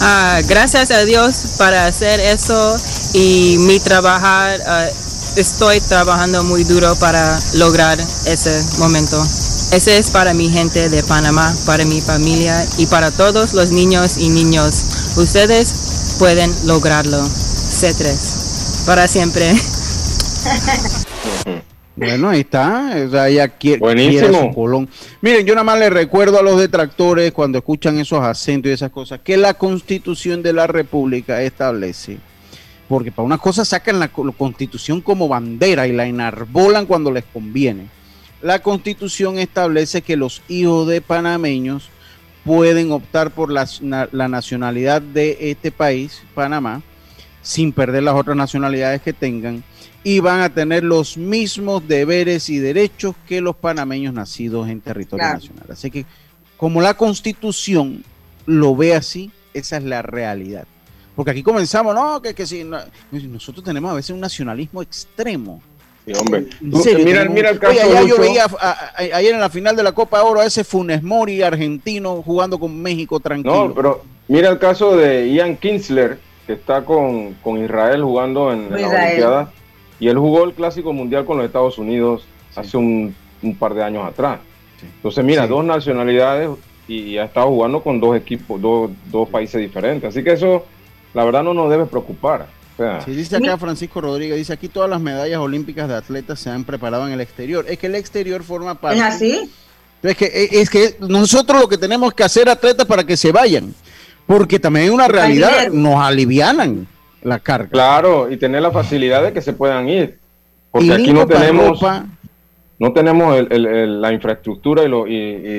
[0.00, 2.76] Ah, gracias a Dios para hacer eso
[3.12, 9.24] y mi trabajar, uh, estoy trabajando muy duro para lograr ese momento.
[9.70, 14.18] Ese es para mi gente de Panamá, para mi familia y para todos los niños
[14.18, 14.84] y niños.
[15.16, 15.74] Ustedes
[16.18, 17.18] pueden lograrlo.
[17.18, 18.86] C3.
[18.86, 19.52] Para siempre.
[21.96, 22.92] Bueno, ahí está.
[23.06, 24.88] O sea, ella quiere, quiere su colón.
[25.20, 28.90] Miren, yo nada más les recuerdo a los detractores cuando escuchan esos acentos y esas
[28.90, 32.18] cosas que la constitución de la república establece.
[32.88, 37.24] Porque para una cosa sacan la, la constitución como bandera y la enarbolan cuando les
[37.24, 37.86] conviene.
[38.42, 41.88] La constitución establece que los hijos de panameños
[42.44, 43.68] pueden optar por la,
[44.12, 46.82] la nacionalidad de este país, Panamá,
[47.42, 49.62] sin perder las otras nacionalidades que tengan
[50.02, 55.22] y van a tener los mismos deberes y derechos que los panameños nacidos en territorio
[55.22, 55.38] claro.
[55.38, 55.66] nacional.
[55.70, 56.04] Así que
[56.58, 58.04] como la constitución
[58.46, 60.66] lo ve así, esa es la realidad.
[61.16, 62.78] Porque aquí comenzamos, no, que, que si no,
[63.10, 65.62] nosotros tenemos a veces un nacionalismo extremo.
[66.06, 66.46] Sí, hombre.
[66.60, 68.20] Mira, mira el caso Oye, allá yo Lucho.
[68.20, 71.02] veía a- a- a- ayer en la final de la Copa Oro a ese Funes
[71.02, 73.68] Mori argentino jugando con México tranquilo.
[73.68, 78.64] No, pero mira el caso de Ian Kinsler, que está con, con Israel jugando en,
[78.74, 78.88] en la.
[78.88, 79.52] Olimpiada.
[79.98, 83.82] Y él jugó el Clásico Mundial con los Estados Unidos hace un, un par de
[83.82, 84.40] años atrás.
[84.96, 85.48] Entonces, mira, Sí.
[85.48, 86.50] dos nacionalidades
[86.86, 90.10] y, y ha estado jugando con dos equipos, dos, dos países diferentes.
[90.10, 90.66] Así que eso,
[91.14, 92.46] la verdad, no nos debe preocupar.
[92.76, 96.50] Sea, Sí, dice acá Francisco Rodríguez, dice aquí todas las medallas olímpicas de atletas se
[96.50, 97.64] han preparado en el exterior.
[97.68, 98.98] Es que el exterior forma parte.
[98.98, 99.50] ¿Es así?
[100.02, 103.30] Es que, eh, es que nosotros lo que tenemos que hacer atletas para que se
[103.32, 103.74] vayan.
[104.26, 106.86] Porque también hay una realidad, nos alivianan
[107.22, 107.68] la carga.
[107.70, 110.18] claro, y tener la facilidad de que se puedan ir.
[110.18, 112.06] Y Porque aquí no tenemos, ropa,
[112.78, 115.14] no tenemos el- el- el- la infraestructura y, lo, y,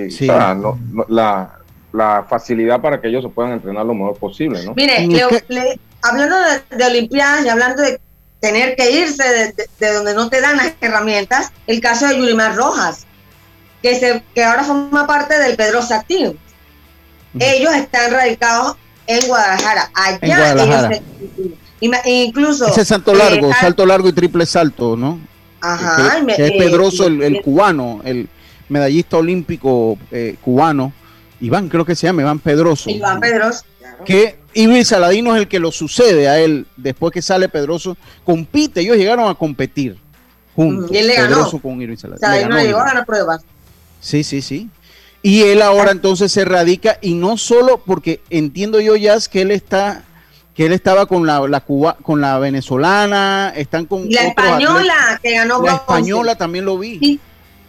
[0.07, 0.29] y, Sí.
[0.29, 1.59] o sea, no- no- la,
[1.93, 4.63] la facilidad para que ellos se puedan entrenar lo mejor posible.
[4.65, 4.73] ¿no?
[4.75, 7.99] Mire, le- hablando de, de Olimpiadas y hablando de
[8.39, 12.17] tener que irse de, de- de donde no te dan las herramientas, el caso de
[12.17, 13.05] Yurimar Rojas,
[13.81, 16.33] que, se, que ahora forma parte del Pedrosa Team.
[17.39, 19.89] Ellos están radicados en Guadalajara.
[19.93, 20.87] Allá En Guadalajara.
[21.81, 25.19] ellos se- incluso ese salto eh, largo, tal- salto largo y triple salto, ¿no?
[25.61, 28.29] Ajá, que, es eh, Pedroso, el, cubano, el
[28.69, 30.93] medallista olímpico eh, cubano.
[31.41, 32.89] Iván, creo que se llama Iván Pedroso.
[32.89, 33.63] Iván Pedroso.
[33.79, 34.03] claro.
[34.05, 38.81] que Ibris Saladino es el que lo sucede a él después que sale Pedroso, compite,
[38.81, 39.97] ellos llegaron a competir
[40.55, 41.27] juntos, y él le ganó.
[41.27, 42.19] Pedroso con Irving Saladino.
[42.19, 43.41] sea, Le ahí ganó no llegó a ganar pruebas.
[43.99, 44.69] Sí, sí, sí.
[45.21, 49.51] Y él ahora entonces se radica y no solo porque entiendo yo ya que él
[49.51, 50.03] está
[50.55, 55.19] que él estaba con la, la Cuba, con la venezolana, están con la española atletas.
[55.21, 55.75] que ganó la bronce.
[55.75, 56.97] española también lo vi.
[56.99, 57.19] Sí.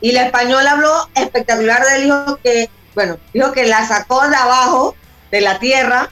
[0.00, 4.94] Y la española habló espectacular del hijo que, bueno, dijo que la sacó de abajo,
[5.32, 6.10] de la tierra,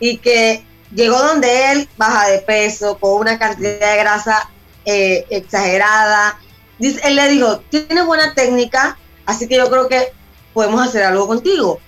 [0.00, 4.50] y que llegó donde él, baja de peso, con una cantidad de grasa
[4.84, 6.38] eh, exagerada.
[6.78, 10.12] Dice, él le dijo, tienes buena técnica, así que yo creo que
[10.52, 11.78] podemos hacer algo contigo.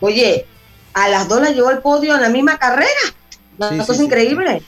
[0.00, 0.46] Oye,
[0.94, 2.88] a las dos la llevó al podio en la misma carrera.
[3.58, 4.62] Una cosa increíble.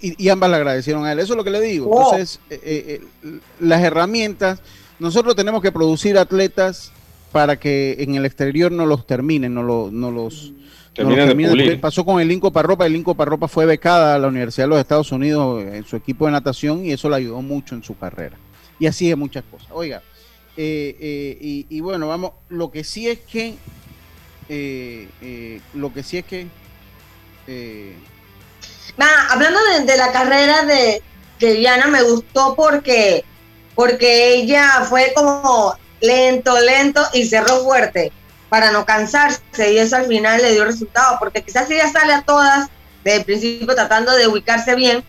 [0.00, 1.18] y, ambas le agradecieron a él.
[1.18, 1.90] Eso es lo que le digo.
[1.90, 2.12] Oh.
[2.12, 4.60] Entonces, eh, eh, las herramientas,
[4.98, 6.92] nosotros tenemos que producir atletas
[7.32, 10.52] para que en el exterior no los terminen, no, lo, no los...
[11.80, 12.86] Pasó con el Inco Parropa.
[12.86, 16.26] El Inco Parropa fue becada a la Universidad de los Estados Unidos en su equipo
[16.26, 18.36] de natación y eso le ayudó mucho en su carrera.
[18.78, 19.68] Y así de muchas cosas.
[19.72, 20.02] Oiga,
[20.56, 23.54] eh, y, bueno, vamos, lo que sí es que,
[25.74, 26.46] lo que sí es que
[29.30, 31.02] hablando de, la carrera de,
[31.38, 33.24] Diana, me gustó porque,
[33.74, 38.12] porque ella fue como lento, lento y cerró fuerte
[38.48, 42.12] para no cansarse y eso al final le dio resultado, porque quizás si ella sale
[42.12, 42.68] a todas
[43.04, 45.04] desde el principio tratando de ubicarse bien,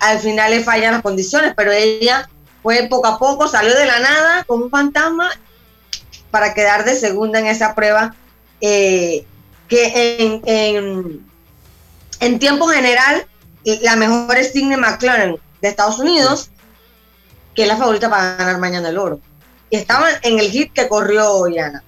[0.00, 2.28] al final le fallan las condiciones, pero ella
[2.62, 5.30] fue poco a poco, salió de la nada con un fantasma
[6.30, 8.14] para quedar de segunda en esa prueba,
[8.60, 9.24] eh,
[9.68, 11.26] que en, en,
[12.20, 13.26] en tiempo general,
[13.64, 16.50] la mejor es Sidney McLaren de Estados Unidos,
[17.54, 19.20] que es la favorita para ganar mañana el oro.
[19.70, 21.82] Y estaba en el hit que corrió Yana.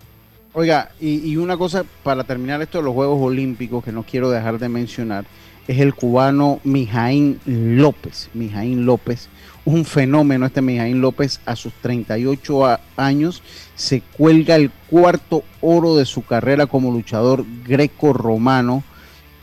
[0.54, 4.58] Oiga, y, una cosa para terminar esto de los Juegos Olímpicos que no quiero dejar
[4.58, 5.24] de mencionar,
[5.66, 8.30] es el cubano Mijaín López.
[8.32, 9.28] Mijaín López,
[9.64, 13.42] un fenómeno este Mijaín López a sus 38 años,
[13.74, 18.82] se cuelga el cuarto oro de su carrera como luchador greco-romano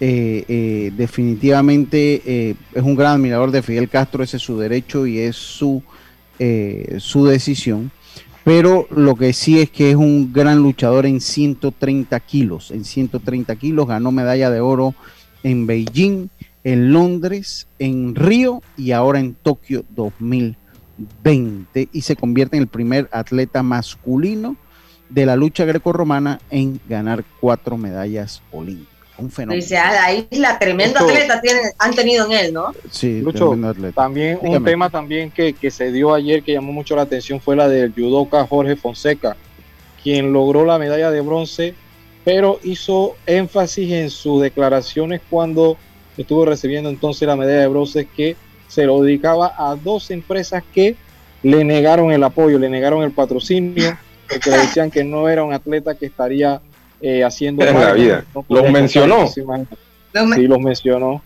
[0.01, 5.07] eh, eh, definitivamente eh, es un gran admirador de Fidel Castro, ese es su derecho
[5.07, 5.81] y es su,
[6.97, 7.91] su decisión.
[8.45, 12.69] Pero lo que sí es que es un gran luchador en 130 kilos.
[12.69, 14.93] En 130 kilos ganó medalla de oro
[15.41, 16.29] en Beijing,
[16.63, 23.09] en Londres, en Río y ahora en Tokio 2020 y se convierte en el primer
[23.11, 24.55] atleta masculino
[25.09, 29.61] de la lucha grecorromana en ganar cuatro medallas olímpicas un fenómeno.
[29.61, 31.41] Dice, a la isla, tremendo atleta
[31.77, 32.73] han tenido en él, ¿no?
[32.91, 33.23] Sí,
[33.93, 37.67] También un tema también que, se dio ayer que llamó mucho la atención fue la
[37.67, 39.35] del judoka Jorge Fonseca,
[40.03, 41.75] quien logró la medalla de bronce,
[42.23, 45.77] pero hizo énfasis en sus declaraciones cuando
[46.17, 48.35] estuvo recibiendo entonces la medalla de bronce que
[48.67, 50.95] se lo dedicaba a dos empresas que
[51.43, 53.97] le negaron el apoyo, le negaron el patrocinio,
[54.27, 56.59] porque le decían que no era un atleta que estaría
[57.05, 58.25] eh, haciendo en la vida.
[58.49, 59.27] los mencionó.
[59.27, 59.43] Sí,
[60.47, 61.21] los mencionó.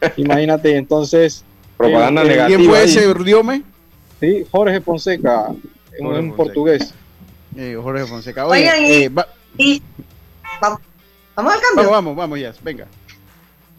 [0.18, 1.44] Imagínate, entonces.
[1.78, 2.58] Propaganda eh, negativa.
[2.58, 3.62] ¿Quién fue ese Riome?
[4.20, 5.46] Sí, Jorge Fonseca,
[5.98, 6.92] en, portugués.
[7.56, 8.46] Eh, Jorge Fonseca.
[8.46, 9.08] Oigan, y,
[10.60, 10.80] vamos,
[11.36, 11.90] al cambio.
[11.90, 12.86] Vamos, vamos, ya, venga.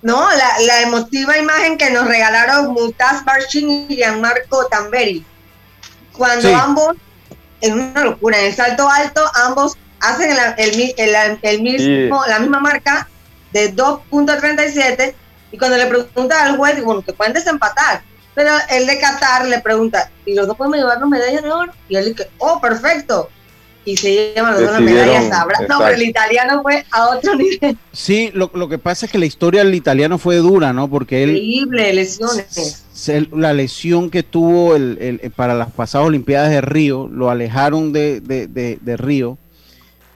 [0.02, 5.24] No, la, la, emotiva imagen que nos regalaron Mutaz Barchin y Gianmarco Tamberi.
[6.12, 6.96] Cuando ambos,
[7.62, 9.78] en una locura, en el salto alto, ambos
[10.10, 13.08] hacen el, mismo, la misma marca
[13.52, 15.14] de 2.37
[15.52, 18.02] y cuando le pregunta al juez, bueno, que pueden desempatar.
[18.34, 21.72] Pero el de Qatar le pregunta, ¿y los dos podemos llevarnos medallas de oro?
[21.88, 23.30] Y él dice, oh, perfecto.
[23.86, 25.30] Y se llevan los dos las medallas.
[25.70, 27.78] No, pero el italiano fue a otro nivel.
[27.94, 30.90] Sí, lo, lo, que pasa es que la historia del italiano fue dura, ¿no?
[30.90, 31.30] Porque él...
[31.38, 32.84] Increíble, lesiones.
[33.32, 38.20] la lesión que tuvo el, el, para las pasadas Olimpiadas de Río, lo alejaron de,
[38.20, 39.38] de, de, de Río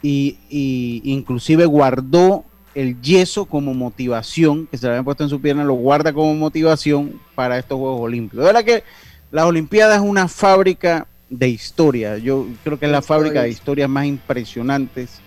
[0.02, 5.64] y, inclusive guardó el yeso como motivación, que se le habían puesto en su pierna,
[5.64, 8.40] lo guarda como motivación para estos Juegos Olímpicos.
[8.40, 8.84] De verdad que
[9.32, 12.18] las Olimpiadas es una fábrica de historia.
[12.18, 15.20] Yo creo que es la fábrica de historias más impresionantes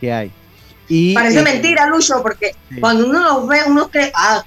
[0.00, 0.30] que hay.
[0.88, 4.44] Y, Parece mentira, Lucho, porque cuando uno los ve, uno cree, ah,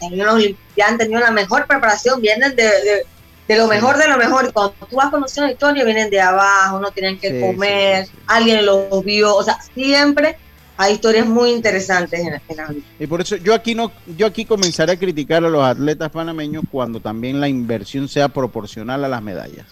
[0.85, 3.05] han tenido la mejor preparación, vienen de de
[3.55, 4.47] lo mejor de lo mejor.
[4.49, 8.65] Y cuando tú vas conociendo la historia, vienen de abajo, no tienen que comer, alguien
[8.65, 9.35] los vio.
[9.35, 10.37] O sea, siempre
[10.75, 12.83] hay historias muy interesantes en, la vida.
[12.99, 16.63] Y por eso yo aquí no, yo aquí comenzaré a criticar a los atletas panameños
[16.71, 19.65] cuando también la inversión sea proporcional a las medallas.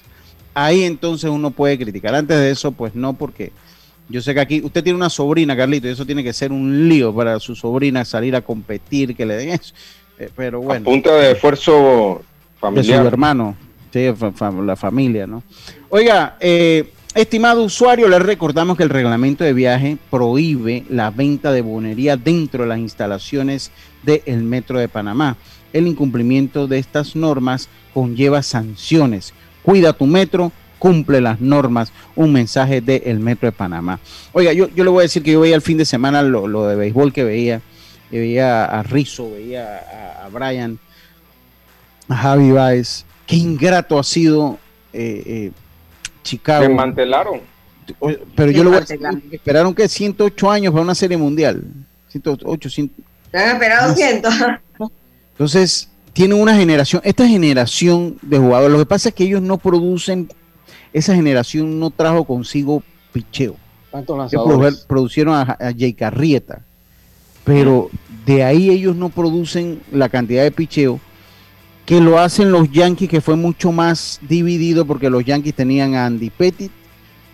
[0.53, 2.15] Ahí entonces uno puede criticar.
[2.15, 3.51] Antes de eso, pues no, porque
[4.07, 6.87] yo sé que aquí usted tiene una sobrina, Carlito, y eso tiene que ser un
[6.87, 9.73] lío para su sobrina salir a competir, que le den eso.
[10.17, 10.85] Eh, pero bueno.
[10.85, 12.23] punta de esfuerzo
[12.57, 12.85] familiar.
[12.85, 13.57] De su hermano
[14.63, 15.43] la familia, ¿no?
[15.89, 21.61] Oiga, eh, estimado usuario, le recordamos que el reglamento de viaje prohíbe la venta de
[21.61, 23.71] bonería dentro de las instalaciones
[24.03, 25.37] del Metro de Panamá.
[25.73, 29.33] El incumplimiento de estas normas conlleva sanciones.
[29.63, 31.91] Cuida tu metro, cumple las normas.
[32.15, 33.99] Un mensaje del Metro de Panamá.
[34.31, 36.47] Oiga, yo, yo le voy a decir que yo veía el fin de semana lo,
[36.47, 37.61] lo de béisbol que veía
[38.19, 39.81] veía a Rizzo, veía
[40.21, 40.79] a, a Brian,
[42.09, 43.05] a Javi Baez.
[43.25, 44.57] Qué ingrato ha sido
[44.93, 45.51] eh, eh,
[46.23, 46.67] Chicago.
[46.67, 47.41] Desmantelaron.
[48.35, 48.99] Pero yo lo voy a decir,
[49.31, 51.63] esperaron que 108 años para una serie mundial.
[52.09, 52.91] 108, 100.
[53.31, 54.21] Se han esperado 100.
[55.31, 59.57] Entonces, tienen una generación, esta generación de jugadores, lo que pasa es que ellos no
[59.57, 60.29] producen,
[60.93, 63.55] esa generación no trajo consigo picheo.
[63.91, 64.83] ¿Cuántos Ellos lanzadores?
[64.83, 66.61] produ- producieron a, a Jay Carrieta,
[67.43, 67.89] pero
[68.25, 70.99] de ahí ellos no producen la cantidad de picheo
[71.85, 76.07] que lo hacen los Yankees, que fue mucho más dividido porque los Yankees tenían a
[76.07, 76.71] Andy Pettit,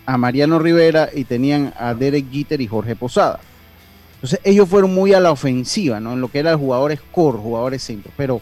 [0.05, 3.39] a Mariano Rivera y tenían a Derek Jeter y Jorge Posada.
[4.15, 6.13] Entonces ellos fueron muy a la ofensiva, ¿no?
[6.13, 8.11] En lo que eran jugadores core, jugadores centro.
[8.17, 8.41] Pero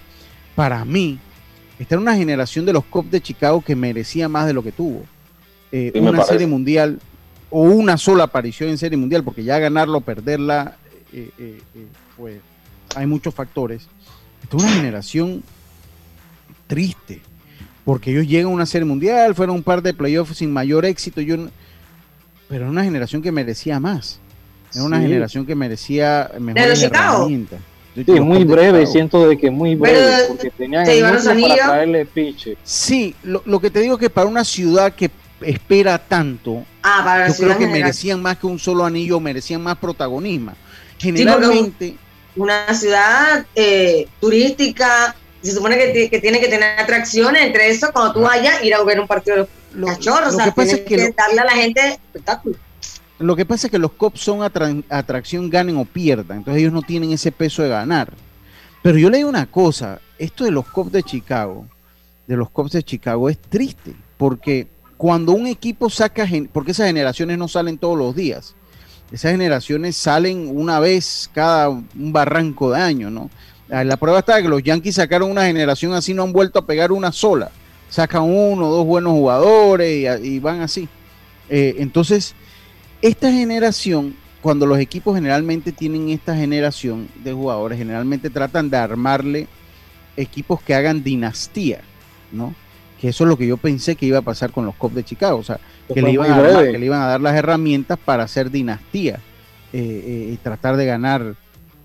[0.56, 1.20] para mí,
[1.78, 4.72] esta era una generación de los Cubs de Chicago que merecía más de lo que
[4.72, 5.04] tuvo.
[5.72, 7.00] Eh, Sí, una serie mundial
[7.52, 10.76] o una sola aparición en serie mundial, porque ya ganarla o perderla,
[11.14, 11.62] eh,
[12.18, 12.40] pues
[12.96, 13.88] hay muchos factores.
[14.44, 15.44] Esta es una generación
[16.70, 17.20] triste,
[17.84, 21.20] porque ellos llegan a una serie mundial, fueron un par de playoffs sin mayor éxito,
[21.20, 21.36] yo
[22.48, 24.20] pero era una generación que merecía más.
[24.74, 25.04] Era una Sí.
[25.04, 27.18] generación que merecía mejores los Chicago?
[27.18, 27.60] herramientas.
[27.96, 31.02] Sí, muy breve, siento de que muy breve, Pero, porque tenían ¿se el
[31.42, 32.56] para traerle piche.
[32.64, 35.10] Sí, lo, lo que te digo es que para una ciudad que
[35.42, 37.82] espera tanto, Ah, para yo creo que general.
[37.82, 40.54] merecían más que un solo anillo, merecían más protagonismo.
[40.98, 41.96] Generalmente,
[42.36, 47.90] Una ciudad eh, turística, se supone que, ti- que tiene que tener atracciones, entre eso,
[47.94, 50.46] cuando tú vayas, ir a ver un partido de lo, los cachorros, lo o sea,
[50.46, 52.56] que pasa es que que lo- darle a la gente espectáculo.
[53.20, 56.38] Lo que pasa es que los Cubs son atra- atracción, ganen o pierdan.
[56.38, 58.14] Entonces ellos no tienen ese peso de ganar.
[58.82, 61.66] Pero yo le digo una cosa, esto de los Cubs de Chicago,
[62.28, 67.38] de los Cubs de Chicago es triste, porque cuando un equipo saca, porque esas generaciones
[67.38, 68.56] no salen todos los días,
[69.12, 73.30] esas generaciones salen una vez cada un barranco de año, ¿no?
[73.72, 76.66] Ah, La prueba está que los Yankees sacaron una generación así, no han vuelto a
[76.66, 77.52] pegar una sola.
[77.90, 80.88] Sacan uno, dos buenos jugadores y, van así.
[81.50, 82.36] Eh, entonces,
[83.02, 89.48] esta generación, cuando los equipos generalmente tienen esta generación de jugadores, generalmente tratan de armarle
[90.18, 91.82] equipos que hagan dinastía,
[92.32, 92.54] ¿no?
[93.02, 95.04] Que eso es lo que yo pensé que iba a pasar con los Cubs de
[95.04, 95.60] Chicago, o sea,
[95.92, 96.72] Que le, iban a breve.
[96.74, 99.16] que le iban a dar las herramientas para hacer dinastía
[99.74, 101.36] eh, eh, y tratar de ganar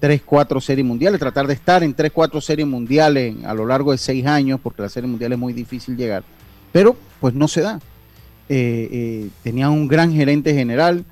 [0.05, 3.91] 3, 4 series mundiales, tratar de estar en 3, 4 series mundiales a lo largo
[3.91, 6.23] de 6 años, porque la serie mundial es muy difícil llegar,
[6.73, 7.81] pero pues no se da.
[8.51, 11.07] Eh, eh, tenían un gran gerente general.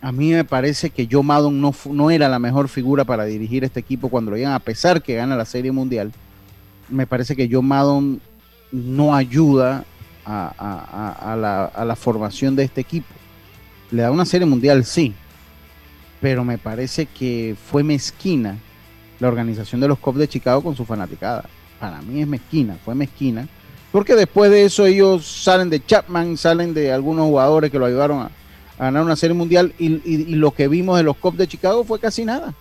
[0.00, 3.64] A mí me parece que Joe Maddon no, no era la mejor figura para dirigir
[3.64, 6.10] este equipo cuando lo llegan, a pesar que gana la serie mundial.
[6.88, 8.18] Me parece que Joe Maddon
[8.72, 9.84] no ayuda
[10.24, 13.12] a la formación de este equipo.
[13.90, 15.12] Le da una serie mundial, sí,
[16.20, 18.56] pero me parece que fue mezquina
[19.20, 21.44] la organización de los Cubs de Chicago con su fanaticada.
[21.80, 23.46] Para mí es mezquina, fue mezquina.
[23.92, 28.20] Porque después de eso ellos salen de Chapman, salen de algunos jugadores que lo ayudaron
[28.20, 28.30] a,
[28.78, 31.48] a ganar una serie mundial y, y- y lo que vimos de los Cubs de
[31.48, 32.52] Chicago fue casi nada.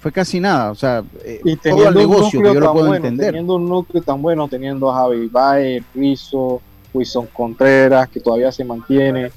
[0.00, 3.06] Fue casi nada, o sea, eh, Y todo el negocio que yo lo puedo bueno,
[3.06, 3.28] entender.
[3.28, 6.60] teniendo un núcleo tan bueno, teniendo a Javi Baez, Rizzo,
[6.92, 9.32] Wilson Contreras, que todavía se mantiene,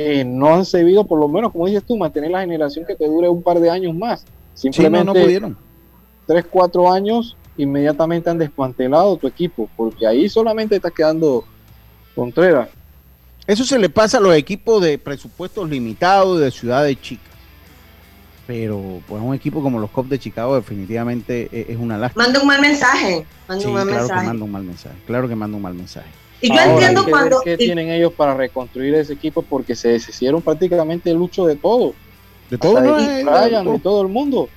[0.00, 3.06] eh, no han sabido, por lo menos, como dices tú, mantener la generación que te
[3.06, 4.20] dure un par de años más.
[4.54, 5.58] Sí, no, Simplemente no pudieron.
[6.26, 11.44] tres, cuatro años, inmediatamente han desmantelado tu equipo, porque ahí solamente está quedando
[12.14, 12.68] Contreras.
[13.46, 17.24] Eso se le pasa a los equipos de presupuestos limitados de ciudades chicas.
[18.46, 22.24] Pero pues un equipo como los Cubs de Chicago definitivamente e- es una lástima.
[22.24, 23.26] Manda un mal mensaje.
[23.46, 24.26] Manda Sí, un mal claro que mensaje.
[24.26, 24.96] manda un mal mensaje.
[25.06, 26.08] Claro que manda un mal mensaje.
[26.40, 27.42] Y yo Ahora, entiendo hay que cuando.
[27.44, 29.42] ver ¿Qué y- tienen ellos para reconstruir ese equipo?
[29.42, 31.94] Porque se deshicieron prácticamente el lucho de todo.
[32.50, 33.72] De todo, de todo.
[33.72, 34.48] de todo el mundo.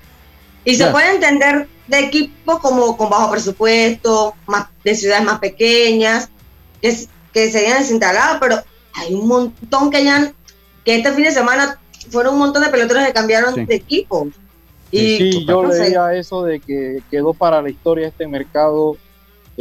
[0.63, 0.91] Y se Ya.
[0.91, 6.29] puede entender de equipos como con bajo presupuesto, más de ciudades más pequeñas,
[6.81, 6.95] que,
[7.33, 8.57] que se hayan desinstalado, pero
[8.93, 10.31] hay un montón que ya,
[10.85, 11.79] que este fin de semana
[12.09, 13.65] fueron un montón de peloteros que cambiaron Sí.
[13.65, 14.27] de equipo.
[14.91, 18.97] Y sí, yo no sé, leía eso de que quedó para la historia este mercado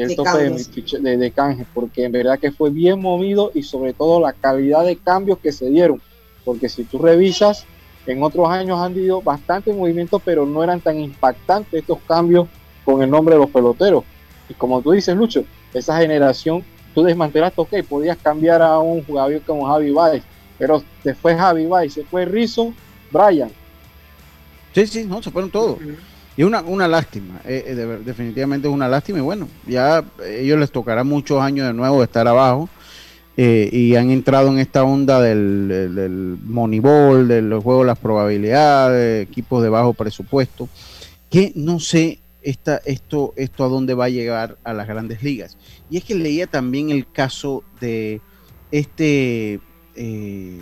[0.01, 3.51] el De tope de, fiche- de, de canje, porque en verdad que fue bien movido
[3.55, 6.01] y sobre todo la calidad de cambios que se dieron,
[6.45, 7.65] porque si tú revisas,
[8.07, 12.49] en otros años han habido bastante movimiento, pero no eran tan impactantes estos cambios
[12.85, 14.05] con el nombre de los peloteros.
[14.49, 15.45] Y como tú dices, Lucho,
[15.75, 20.23] esa generación, tú desmantelaste, ok, podías cambiar a un jugador como Javi Baez,
[20.59, 22.73] pero se fue Javi Baez, se fue Rizzo,
[23.13, 23.51] Brian.
[24.75, 25.79] Sí, sí, no, se fueron todos.
[26.41, 30.71] Y una, una lástima, eh, eh, definitivamente es una lástima y bueno, ya ellos les
[30.71, 32.71] tocará muchos años de nuevo estar abajo.
[33.37, 35.95] eh, y han entrado en esta onda del, del,
[37.29, 40.71] del juego de las probabilidades, equipos de bajo presupuesto,
[41.29, 45.59] que no sé esta, esto, esto a dónde va a llegar a las grandes ligas.
[45.91, 48.23] Y es que leía también el caso de
[48.71, 49.61] este,
[49.95, 50.61] de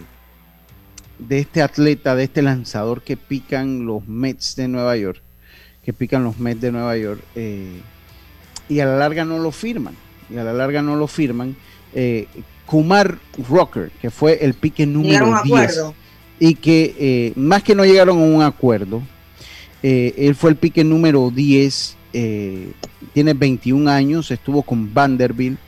[1.38, 5.22] este atleta, de este lanzador que pican los Mets de Nueva York,
[5.88, 7.80] que pican los Mets de Nueva York, eh,
[8.68, 9.94] y a la larga no lo firman,
[10.28, 11.56] y a la larga no lo firman.
[11.94, 12.26] Eh,
[12.66, 13.16] Kumar
[13.48, 15.84] Rocker, que fue el pique número 10,
[16.40, 19.00] y que más que no llegaron a un acuerdo,
[19.82, 21.96] él fue el pique número 10,
[23.14, 25.58] tiene 21 años, estuvo con Vanderbilt,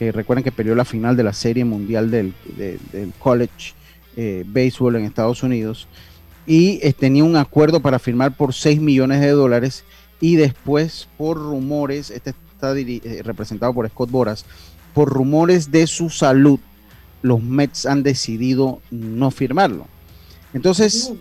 [0.00, 3.74] recuerden que perdió la final de la Serie Mundial del, de, del College
[4.16, 5.86] eh, Baseball en Estados Unidos,
[6.46, 9.84] y eh, tenía un acuerdo para firmar por 6 millones de dólares,
[10.20, 14.44] y después por rumores, este está eh, representado por Scott Boras,
[14.94, 16.58] por rumores de su salud,
[17.22, 19.86] los Mets han decidido no firmarlo.
[20.54, 21.12] Entonces,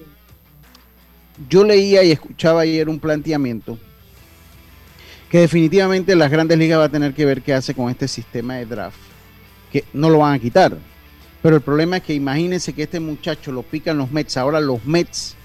[1.50, 3.78] yo leía y escuchaba ayer un planteamiento
[5.30, 8.56] que definitivamente las grandes ligas va a tener que ver qué hace con este sistema
[8.56, 8.98] de draft,
[9.72, 10.78] que no lo van a quitar.
[11.46, 14.84] Pero el problema es que imagínense que este muchacho lo pican los Mets, ahora los
[14.84, 15.36] Mets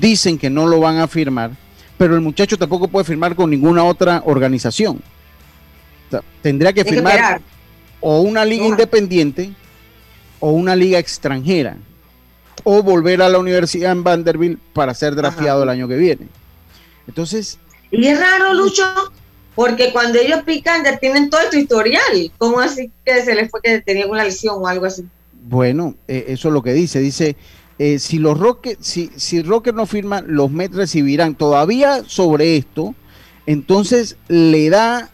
[0.00, 1.50] dicen que no lo van a firmar,
[1.98, 5.02] pero el muchacho tampoco puede firmar con ninguna otra organización.
[6.06, 7.42] O sea, tendría que firmar
[8.00, 8.70] o una liga No.
[8.70, 9.52] independiente
[10.40, 11.76] o una liga extranjera
[12.62, 16.28] o volver a la universidad en Vanderbilt para ser drafteado el año que viene.
[17.06, 17.58] Entonces,
[17.90, 18.86] Y es raro, Lucho,
[19.54, 22.32] porque cuando ellos pican ya tienen todo tu historial.
[22.38, 25.04] ¿Cómo así que se les fue que tenían una lesión o algo así?
[25.46, 27.00] Bueno, eh, eso es lo que dice.
[27.00, 27.36] Dice,
[27.78, 32.94] eh, si los Rockets, si, si no firman, los Mets recibirán todavía sobre esto,
[33.46, 35.10] entonces le da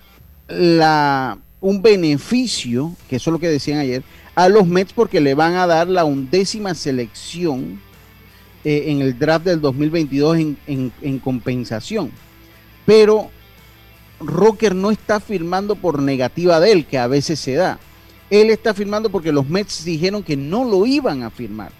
[0.49, 4.03] la, un beneficio, que eso es lo que decían ayer,
[4.35, 7.81] a los Mets porque le van a dar la undécima selección
[8.65, 12.11] eh, en el draft del 2022 en, en- en compensación.
[12.87, 13.31] Pero
[14.21, 17.79] Rocker no está firmando por negativa de él, que a veces se da.
[18.29, 21.73] Él está firmando porque los Mets dijeron que no lo iban a firmar.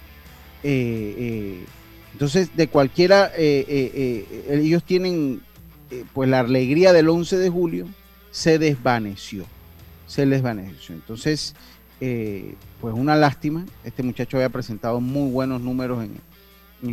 [0.63, 1.65] Eh, eh,
[2.13, 5.41] entonces, de cualquiera, eh, ellos tienen,
[6.13, 7.87] pues la alegría del 11 de julio
[8.31, 9.45] se desvaneció.
[10.07, 10.93] Se desvaneció.
[10.95, 11.55] Entonces,
[11.99, 13.65] pues una lástima.
[13.85, 16.19] Este muchacho había presentado muy buenos números en,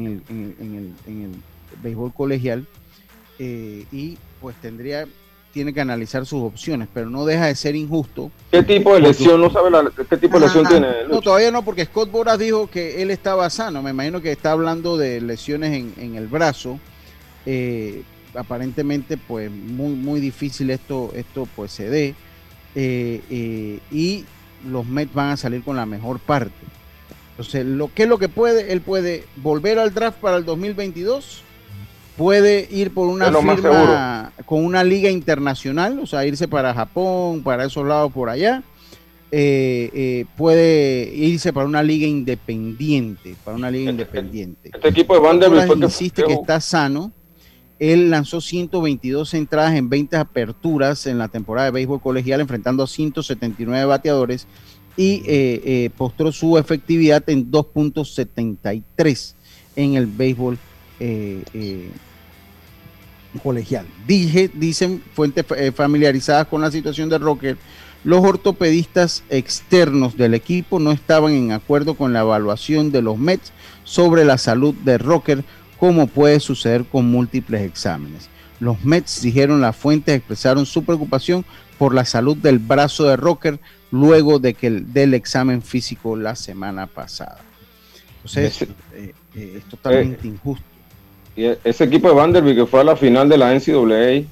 [0.06, 0.22] el,
[1.06, 1.34] el-
[1.82, 2.66] béisbol colegial
[3.38, 5.06] y pues tendría,
[5.52, 8.30] tiene que analizar sus opciones, pero no deja de ser injusto.
[8.50, 9.40] ¿Qué tipo de lesión?
[9.40, 10.88] ¿No sabe la- qué tipo de lesión tiene?
[11.10, 13.82] No, todavía no, porque Scott Boras dijo que él estaba sano.
[13.82, 16.78] Me imagino que está hablando de lesiones en, en el brazo.
[17.46, 18.02] Eh,
[18.34, 22.14] aparentemente, pues muy, muy difícil esto, esto pues se dé.
[22.74, 24.24] Eh, eh, y
[24.68, 26.52] los Mets van a salir con la mejor parte.
[27.30, 31.42] Entonces, lo que es lo que puede, él puede volver al draft para el 2022,
[32.18, 37.64] puede ir por una firma con una liga internacional, o sea, irse para Japón, para
[37.64, 38.62] esos lados por allá,
[39.30, 44.70] eh, eh, puede irse para una liga independiente, para una liga independiente.
[44.74, 47.12] Este equipo de Vanderbilt que- insiste que está sano.
[47.78, 52.88] Él lanzó 122 entradas en 20 aperturas en la temporada de béisbol colegial, enfrentando a
[52.88, 54.48] 179 bateadores
[54.96, 59.34] y eh, eh, postró su efectividad en 2.73
[59.76, 60.58] en el béisbol
[60.98, 61.88] eh, eh,
[63.42, 63.86] colegial.
[64.06, 67.56] Dije, dicen fuentes eh, familiarizadas con la situación de Rocker,
[68.04, 73.52] los ortopedistas externos del equipo no estaban en acuerdo con la evaluación de los Mets
[73.84, 75.44] sobre la salud de Rocker,
[75.78, 78.28] como puede suceder con múltiples exámenes.
[78.60, 81.44] Los Mets, dijeron las fuentes, expresaron su preocupación
[81.78, 83.60] por la salud del brazo de Rocker
[83.90, 87.38] luego de que el, del examen físico la semana pasada.
[88.16, 88.62] Entonces,
[88.94, 90.64] eh, eh, es totalmente injusto.
[91.38, 94.24] Y e- ese equipo de Vanderbilt que fue a la final de la NCAA,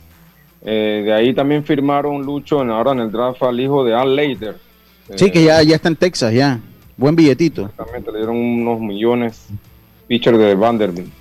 [0.64, 4.16] eh, de ahí también firmaron Lucho en, ahora en el draft al hijo de Al
[4.16, 4.56] Leiter.
[5.14, 6.58] Sí, que ya, ya está en Texas, ya.
[6.96, 7.66] Buen billetito.
[7.66, 9.46] Exactamente, le dieron unos millones
[10.08, 11.12] pitcher de Vanderbilt.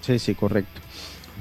[0.00, 0.80] Sí, sí, correcto.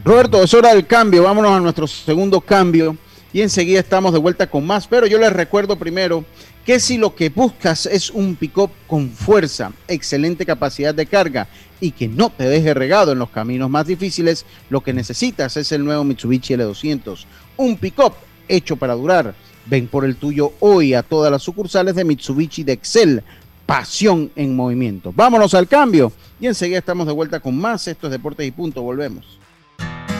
[0.03, 1.21] Roberto, es hora del cambio.
[1.21, 2.95] Vámonos a nuestro segundo cambio
[3.31, 4.87] y enseguida estamos de vuelta con más.
[4.87, 6.25] Pero yo les recuerdo primero
[6.65, 11.47] que si lo que buscas es un pick-up con fuerza, excelente capacidad de carga
[11.82, 15.71] y que no te deje regado en los caminos más difíciles, lo que necesitas es
[15.73, 17.25] el nuevo Mitsubishi L200.
[17.57, 18.13] Un pick-up
[18.47, 19.34] hecho para durar.
[19.65, 23.23] Ven por el tuyo hoy a todas las sucursales de Mitsubishi de Excel.
[23.65, 25.11] Pasión en movimiento.
[25.15, 27.88] Vámonos al cambio y enseguida estamos de vuelta con más.
[27.88, 28.82] Esto es Deportes y Punto.
[28.82, 29.40] Volvemos.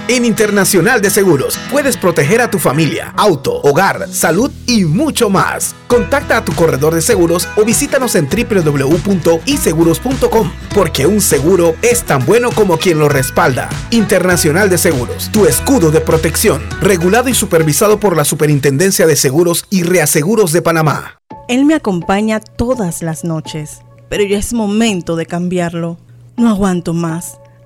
[0.08, 5.76] En Internacional de Seguros puedes proteger a tu familia, auto, hogar, salud y mucho más.
[5.88, 12.26] Contacta a tu corredor de seguros o visítanos en www.iseguros.com porque un seguro es tan
[12.26, 13.70] bueno como quien lo respalda.
[13.91, 19.66] Internacional de Seguros, tu escudo de protección, regulado y supervisado por la Superintendencia de Seguros
[19.70, 21.20] y Reaseguros de Panamá.
[21.47, 25.97] Él me acompaña todas las noches, pero ya es momento de cambiarlo.
[26.38, 27.41] No aguanto más.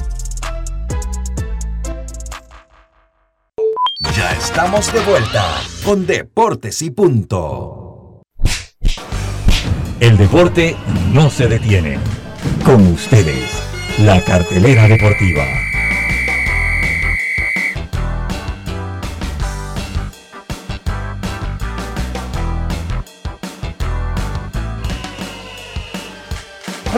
[4.43, 5.45] estamos de vuelta
[5.85, 8.21] con Deportes y Punto.
[9.99, 10.75] El deporte
[11.13, 11.99] no se detiene.
[12.65, 13.51] Con ustedes,
[13.99, 15.43] la cartelera deportiva.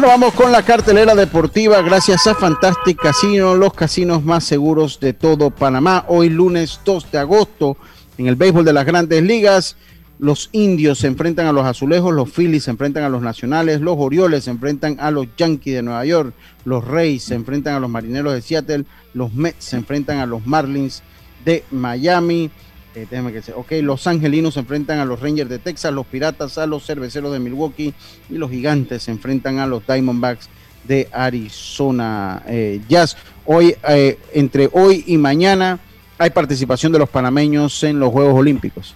[0.06, 5.50] Vamos con la cartelera deportiva gracias a Fantastic Casino, los casinos más seguros de todo
[5.50, 6.04] Panamá.
[6.10, 7.78] Hoy lunes 2 de agosto,
[8.18, 9.78] en el béisbol de las grandes ligas,
[10.20, 13.96] los indios se enfrentan a los azulejos, los Phillies se enfrentan a los nacionales, los
[13.98, 16.34] Orioles se enfrentan a los Yankees de Nueva York,
[16.66, 18.84] los Reyes se enfrentan a los marineros de Seattle,
[19.14, 21.02] los Mets se enfrentan a los Marlins
[21.46, 22.52] de Miami.
[22.96, 23.56] Eh, déjame que sea.
[23.56, 27.34] Ok, los angelinos se enfrentan a los Rangers de Texas, los piratas a los cerveceros
[27.34, 27.94] de Milwaukee
[28.30, 30.48] y los gigantes se enfrentan a los Diamondbacks
[30.84, 33.18] de Arizona eh, Jazz.
[33.46, 35.80] Hoy, eh, entre hoy y mañana,
[36.18, 38.96] hay participación de los panameños en los Juegos Olímpicos.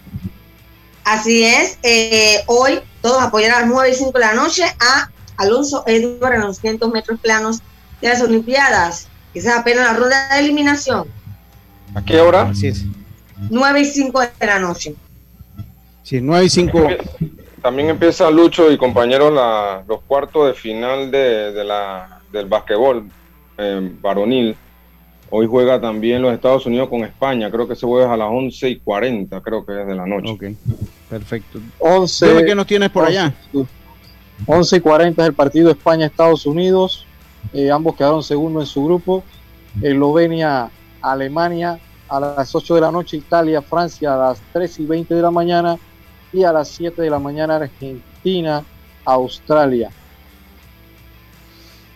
[1.04, 5.10] Así es, eh, hoy todos apoyan a las 9 y 5 de la noche a
[5.38, 7.60] Alonso Edward en los 500 metros planos
[8.00, 9.08] de las Olimpiadas.
[9.32, 11.06] Esa es apenas la ronda de eliminación.
[11.94, 12.42] ¿A qué hora?
[12.42, 12.84] Así es.
[13.50, 14.94] 9 y 5 de la noche.
[16.02, 16.88] Sí, 9 y 5.
[17.62, 23.08] También empieza Lucho y compañeros la- los cuartos de final de, de la, del basquetbol
[23.58, 24.56] eh, varonil.
[25.30, 27.50] Hoy juega también los Estados Unidos con España.
[27.50, 30.30] Creo que se juega a las 11 y 40, creo que es de la noche.
[30.30, 30.44] Ok,
[31.10, 31.58] perfecto.
[31.80, 33.34] 11, Dime qué nos tienes por allá.
[34.46, 37.04] 11 y 40 es el partido España-Estados Unidos.
[37.52, 39.22] Eh, ambos quedaron segundos en su grupo.
[39.82, 40.70] Eslovenia,
[41.02, 41.78] Alemania
[42.08, 45.30] a las 8 de la noche, Italia, Francia a las 3 y 20 de la
[45.30, 45.76] mañana
[46.32, 48.62] y a las 7 de la mañana Argentina,
[49.04, 49.90] Australia.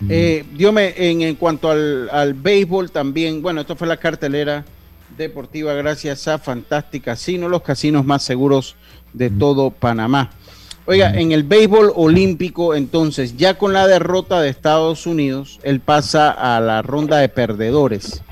[0.08, 4.64] Eh, Diome, en, en cuanto al, al béisbol también, bueno, esto fue la cartelera
[5.16, 8.76] deportiva gracias a Fantastic Casino, los casinos más seguros
[9.12, 10.30] de todo Panamá.
[10.84, 16.30] Oiga, en el béisbol olímpico, entonces, ya con la derrota de Estados Unidos, él pasa
[16.32, 18.22] a la ronda de perdedores,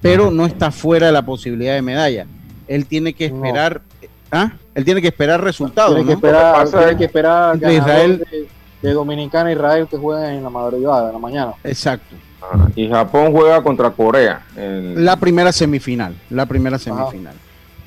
[0.00, 2.26] pero no está fuera de la posibilidad de medalla.
[2.68, 3.82] Él tiene que esperar,
[4.30, 4.52] ¿ah?
[4.74, 5.96] Él tiene que esperar resultados.
[5.96, 6.16] Tiene que ¿no?
[6.28, 8.48] esperar, que tiene que ganador Israel- de,
[8.88, 11.52] de Dominicana e Israel que juegan en la madrugada, en la mañana.
[11.64, 12.14] Exacto.
[12.40, 12.68] Ajá.
[12.76, 14.42] Y Japón juega contra Corea.
[14.56, 17.34] en- La primera semifinal, la primera semifinal.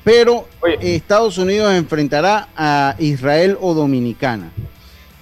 [0.04, 0.96] Pero Oye.
[0.96, 4.50] Estados Unidos enfrentará a Israel o Dominicana.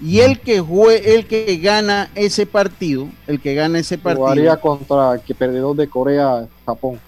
[0.01, 4.61] Y el que jue, el que gana ese partido, el que gana ese Jugaría partido,
[4.61, 7.01] contra el que perdedor de Corea, Japón.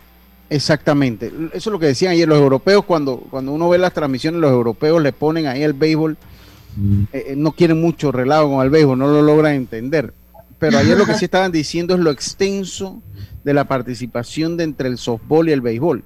[0.49, 1.33] exactamente.
[1.53, 4.51] Eso es lo que decían ayer los europeos cuando cuando uno ve las transmisiones, los
[4.51, 6.17] europeos le ponen ahí el béisbol,
[7.13, 10.13] eh, eh, no quieren mucho relajo con el béisbol, no lo logran entender.
[10.59, 13.01] Pero ayer lo que sí estaban diciendo es lo extenso
[13.45, 16.03] de la participación de entre el softball y el béisbol.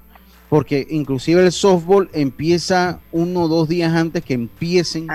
[0.49, 5.07] Porque inclusive el softball empieza uno o dos días antes que empiecen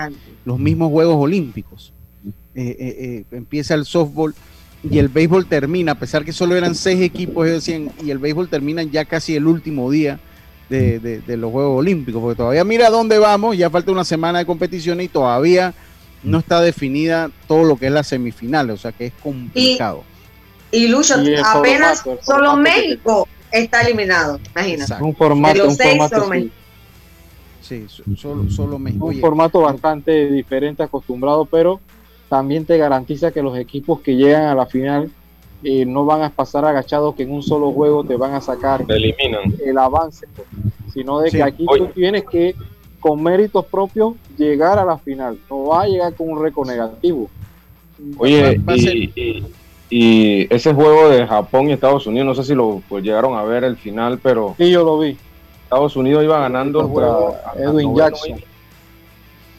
[0.45, 1.93] los mismos Juegos Olímpicos.
[2.53, 4.35] Eh, eh, eh, empieza el softball
[4.83, 8.17] y el béisbol termina, a pesar que solo eran seis equipos, ellos decían, y el
[8.17, 10.19] béisbol termina ya casi el último día
[10.69, 14.45] de, de los Juegos Olímpicos, porque todavía mira dónde vamos, ya falta una semana de
[14.45, 15.73] competición y todavía
[16.23, 20.03] no está definida todo lo que es la semifinal, o sea que es complicado.
[20.71, 21.15] Y, Lucho,
[21.45, 24.93] apenas solo México está eliminado, imagínate.
[25.01, 26.29] Un formato, un formato
[27.61, 27.85] Sí,
[28.17, 29.05] solo, solo México.
[29.05, 31.79] Un formato bastante diferente, acostumbrado, pero
[32.27, 35.11] también te garantiza que los equipos que llegan a la final
[35.63, 38.83] eh, no van a pasar agachados que en un solo juego te van a sacar
[38.87, 39.53] eliminan.
[39.63, 40.47] el avance, pues,
[40.91, 42.55] sino de que aquí tú tienes que
[42.99, 47.29] con méritos propios llegar a la final, no va a llegar con un récord negativo.
[48.17, 49.43] Oye, y,
[49.91, 53.65] ese juego de Japón y Estados Unidos, no sé si lo pues, llegaron a ver
[53.65, 54.55] el final, pero...
[54.57, 55.17] Sí, yo lo vi.
[55.63, 57.35] Estados Unidos iba ganando el juego.
[57.55, 58.41] Edwin Jackson.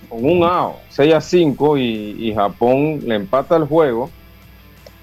[0.09, 4.11] Con un AO, 6 a 5, y, Japón le empata el juego.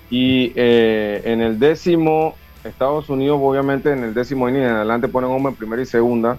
[0.09, 5.29] Y eh, en el décimo, Estados Unidos, obviamente, en el décimo inning en adelante ponen
[5.29, 6.37] hombre en primera y segunda.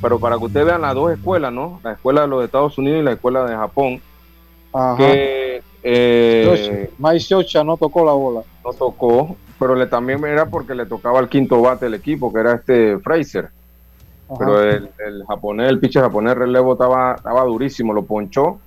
[0.00, 1.80] Pero para que ustedes vean las dos escuelas, ¿no?
[1.82, 4.00] La escuela de los Estados Unidos y la escuela de Japón.
[4.72, 4.96] Ajá.
[4.96, 8.42] Que eh, Mike no tocó la bola.
[8.64, 12.40] No tocó, pero le, también era porque le tocaba el quinto bate del equipo, que
[12.40, 13.50] era este Fraser.
[14.38, 14.90] Pero el,
[15.26, 18.58] japonés, el pitcher japonés relevo estaba, estaba durísimo, lo ponchó.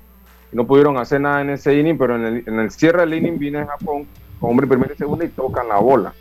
[0.52, 3.14] Y no pudieron hacer nada en ese inning, pero en el, en el cierre del
[3.14, 4.08] inning viene Japón
[4.40, 6.14] con hombre primero y segundo y tocan la bola.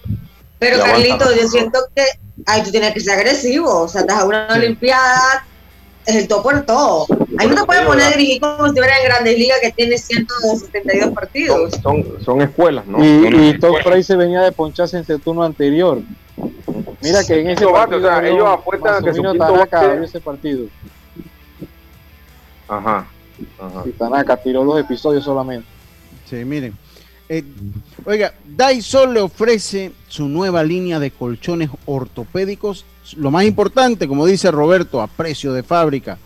[0.59, 2.03] Pero Carlito, yo siento que
[2.47, 3.82] ay, tú tienes que ser agresivo.
[3.82, 5.50] O sea, estás a una Olimpiada, es
[6.15, 7.07] el todo por todo.
[7.39, 9.99] Ahí no te puedes poner a dirigir como si fuera en Grandes Ligas que tiene
[9.99, 11.73] 172 partidos.
[11.83, 13.05] Son, son, escuelas, ¿no?
[13.05, 16.01] Y, y Tom se venía de poncharse en el turno anterior.
[17.03, 20.67] Mira que en ese partido, o sea, ellos apuestan que su Tanaka ese partido.
[22.69, 23.07] Ajá.
[23.59, 23.83] Ajá.
[23.87, 25.67] Y Tanaka tiró dos episodios solamente.
[26.29, 26.77] Sí, miren.
[27.29, 27.45] Eh,
[28.05, 32.85] oiga, Dyson le ofrece su nueva línea de colchones ortopédicos.
[33.17, 36.19] Lo más importante, como dice Roberto, a precio de fábrica.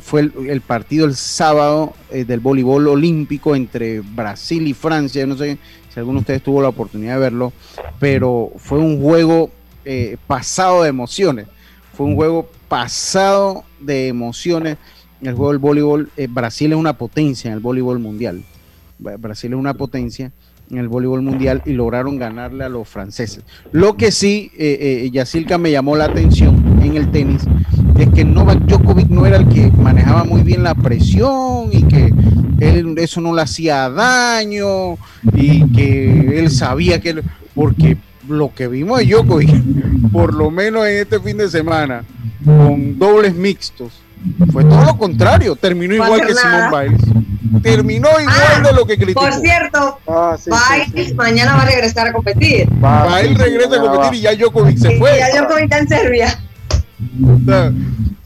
[0.00, 5.26] fue el, partido el sábado eh, del voleibol olímpico entre Brasil y Francia.
[5.26, 5.58] No sé
[5.92, 7.52] si alguno de ustedes tuvo la oportunidad de verlo,
[7.98, 9.50] pero fue un juego
[9.84, 11.46] eh, pasado de emociones.
[11.94, 14.76] Fue un juego pasado de emociones.
[15.20, 18.42] El juego del voleibol, Brasil es una potencia en el voleibol mundial.
[18.98, 20.32] Brasil es una potencia
[20.70, 23.44] en el voleibol mundial y lograron ganarle a los franceses.
[23.72, 27.42] Lo que sí, eh, eh, me llamó la atención en el tenis,
[27.98, 32.12] es que Novak Djokovic no era el que manejaba muy bien la presión y que
[32.60, 34.96] él eso no le hacía daño
[35.34, 37.22] y que él sabía que,
[37.54, 37.96] porque
[38.28, 39.50] lo que vimos de Djokovic,
[40.12, 42.04] por lo menos en este fin de semana,
[42.44, 44.00] con dobles mixtos,
[44.52, 47.62] fue todo lo contrario, terminó igual que Simón Biles.
[47.62, 49.20] Terminó igual ah, de lo que criticó.
[49.20, 50.36] Por cierto, ah,
[51.14, 52.68] mañana va a regresar a competir.
[52.68, 55.18] Biles regresa a competir y ya Djokovic se fue.
[55.18, 56.38] ya Djokovic está en Serbia.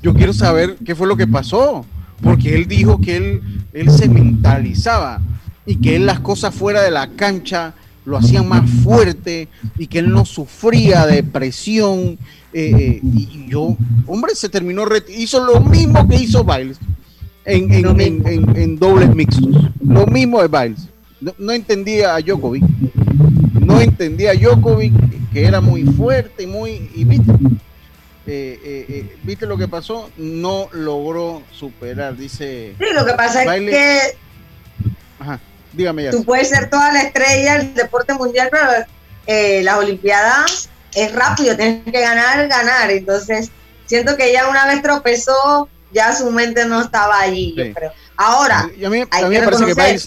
[0.03, 1.87] yo quiero saber qué fue lo que pasó,
[2.23, 3.43] porque él dijo que él,
[3.73, 5.21] él se mentalizaba
[5.67, 7.75] y que él las cosas fuera de la cancha
[8.05, 12.19] lo hacían más fuerte y que él no sufría de presión
[12.57, 13.77] eh, eh, y yo,
[14.07, 16.79] hombre, se terminó, hizo lo mismo que hizo Biles
[17.45, 19.73] en, en, dobles mixtos.
[19.85, 20.89] Lo mismo de Biles.
[21.37, 22.63] No, entendía a Djokovic.
[23.55, 24.93] No entendía a Djokovic,
[25.33, 26.89] que era muy fuerte y muy.
[26.95, 27.33] Y viste,
[28.25, 32.77] eh, viste lo que pasó, no logró superar, dice.
[32.79, 33.99] Sí, lo que pasa es que.
[35.19, 35.41] Ajá,
[35.73, 36.13] dígame ya.
[36.13, 38.87] Tú puedes ser toda la estrella del deporte mundial, pero
[39.65, 42.91] las Olimpiadas es rápido, tienes que ganar, ganar.
[42.91, 43.51] Entonces,
[43.87, 47.93] siento que ya una vez tropezó, ya su mente no estaba allí, yo creo.
[48.17, 48.69] Ahora,
[49.11, 50.01] hay que reconocer,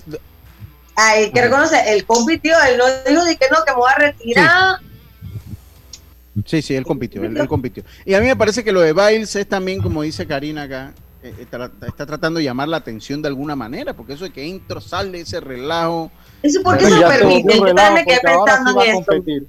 [0.95, 3.99] hay que reconocer, él compitió, él no dijo de que no, que me voy a
[3.99, 4.79] retirar.
[4.79, 6.61] Sí.
[6.61, 7.83] Sí, él compitió, él, compitió.
[8.05, 10.93] Y a mí me parece que lo de Biles es también, como dice Karina acá,
[11.23, 14.79] eh, está, tratando de llamar la atención de alguna manera, porque eso de que entro,
[14.79, 16.11] sale ese relajo.
[16.43, 17.57] Eso porque eso permite.
[17.57, 19.47] Yo también me quedé pensando en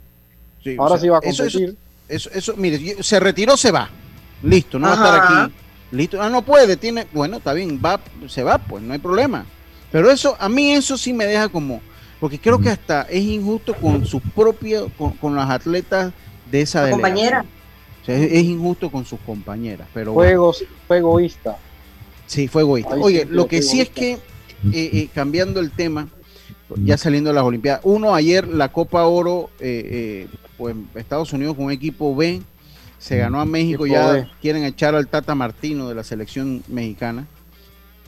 [0.79, 1.77] ahora sí va a competir.
[2.09, 3.91] Eso, eso, mire, se retiró, se va.
[4.43, 5.55] Listo, no va a estar aquí.
[5.91, 9.47] Listo, ah, no puede, tiene, bueno, está bien, va, se va, pues no hay problema.
[9.91, 11.81] Pero eso, a mí eso sí me deja como,
[12.21, 16.13] porque creo que hasta es injusto con sus propios, con, con las atletas
[16.51, 17.45] de esa compañera.
[18.03, 20.53] O sea, es, es injusto con sus compañeras, pero Fue, bueno.
[20.87, 21.57] fue egoísta.
[22.27, 22.95] Sí, fue egoísta.
[22.95, 24.21] Ahí Oye, sí, lo que sí es que, eh,
[24.73, 26.09] eh, cambiando el tema,
[26.77, 31.57] ya saliendo de las Olimpiadas, uno, ayer la Copa Oro, eh, eh, pues Estados Unidos
[31.57, 32.43] con un equipo B,
[32.99, 34.29] se ganó a México, ya B.
[34.43, 37.27] quieren echar al Tata Martino de la selección mexicana.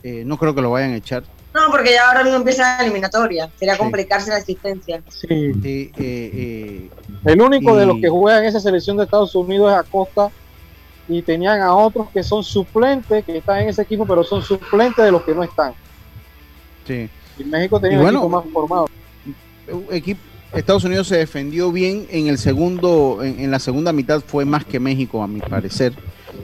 [0.02, 1.22] Eh, no creo que lo vayan a echar.
[1.54, 3.50] No, porque ya ahora mismo empieza la eliminatoria.
[3.58, 3.78] Sería Sí.
[3.80, 5.02] complicarse la asistencia.
[5.08, 5.26] Sí.
[5.30, 6.90] Eh, eh, eh,
[7.24, 10.30] El único de los que juegan en esa selección de Estados Unidos es Acosta
[11.08, 15.04] y tenían a otros que son suplentes, que están en ese equipo, pero son suplentes
[15.04, 15.72] de los que no están.
[16.86, 17.08] sí.
[17.38, 18.86] Y México tenía Y un equipo más formado.
[19.72, 20.20] Un equipo,
[20.54, 24.64] Estados Unidos se defendió bien en el segundo, en, en la segunda mitad fue más
[24.64, 25.92] que México a mi parecer.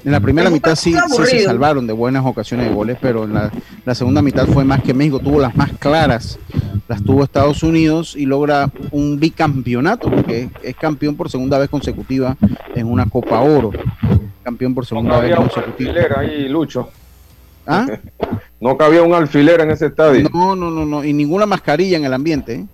[0.04, 3.34] En la primera mitad sí, sí se salvaron de buenas ocasiones de goles, pero en
[3.34, 3.50] la,
[3.84, 6.38] la segunda mitad fue más que México, tuvo las más claras,
[6.86, 11.68] las tuvo Estados Unidos y logra un bicampeonato, porque es, es campeón por segunda vez
[11.68, 12.36] consecutiva
[12.74, 13.72] en una Copa Oro.
[14.44, 15.90] Campeón por No segunda vez cabía un consecutiva.
[15.90, 16.88] alfiler ahí, Lucho.
[17.66, 17.86] ¿Ah?
[18.58, 20.30] No cabía un alfiler en ese estadio.
[20.32, 22.66] No, no, no, no, y ninguna mascarilla en el ambiente, ¿eh?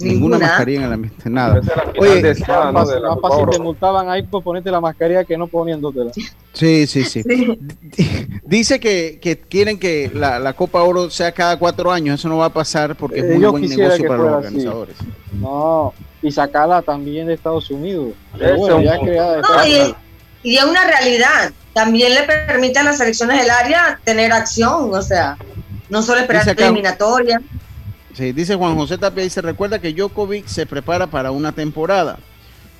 [0.00, 0.38] Ninguna, Ninguna.
[0.48, 1.60] mascarilla en el ambiente, nada.
[1.98, 2.88] Oye, de esa, Más
[3.50, 6.10] te multaban ahí por ponerte la mascarilla que no poniéndotela.
[6.52, 7.22] Sí, sí, sí.
[7.22, 7.58] Sí.
[8.44, 12.18] Dice que, que quieren que la, la Copa Oro sea cada cuatro años.
[12.20, 14.46] Eso no va a pasar porque es Eh, muy buen negocio para los así.
[14.46, 14.96] organizadores.
[15.32, 18.14] No, y sacarla también de Estados Unidos.
[18.36, 19.06] Pero Ese bueno, es un ya punto.
[19.10, 19.96] creada de No, Estados
[20.42, 21.52] y, es una realidad.
[21.72, 25.36] También le permite a las selecciones del área tener acción, o sea,
[25.88, 27.40] no solo esperar eliminatoria.
[28.14, 32.18] Sí, dice Juan José Tapia, dice, recuerda que Djokovic se prepara para una temporada.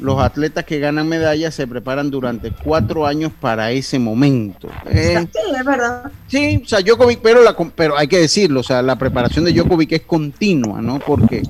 [0.01, 4.69] Los atletas que ganan medallas se preparan durante cuatro años para ese momento.
[4.91, 6.11] Eh, Sí, es verdad.
[6.27, 9.53] Sí, o sea, Djokovic, pero, la, pero hay que decirlo, o sea, la preparación de
[9.53, 10.99] Djokovic es continua, ¿no?
[10.99, 11.43] Porque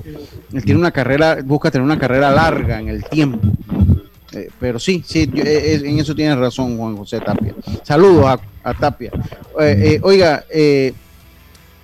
[0.53, 3.39] él tiene una carrera, busca tener una carrera larga en el tiempo.
[4.31, 7.55] Eh, pero sí, sí, yo- eh, eh, en eso tienes razón, Juan José Tapia.
[7.83, 9.09] Saludos a, a Tapia.
[9.59, 10.93] Eh, eh, oiga, eh,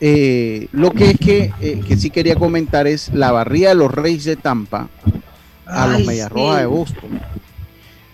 [0.03, 3.91] eh, lo que es que, eh, que sí quería comentar es la barría de los
[3.93, 4.89] Reyes de Tampa
[5.65, 6.33] a los Ay, Medias sí.
[6.33, 7.19] Rojas de Boston.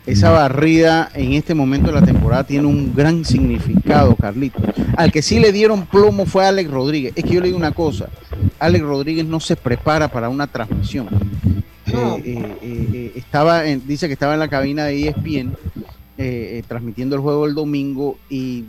[0.05, 4.61] Esa barrida en este momento de la temporada tiene un gran significado, Carlito.
[4.95, 7.13] Al que sí le dieron plomo fue a Alex Rodríguez.
[7.15, 8.07] Es que yo le digo una cosa,
[8.59, 11.07] Alex Rodríguez no se prepara para una transmisión.
[12.23, 15.53] Eh, estaba en- dice que estaba en la cabina de ESPN
[16.67, 18.63] transmitiendo el juego el domingo y,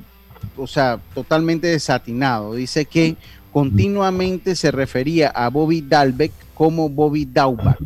[0.57, 2.55] o sea, totalmente desatinado.
[2.55, 3.17] Dice que
[3.53, 7.77] continuamente se refería a Bobby Dalbeck como Bobby Daubach.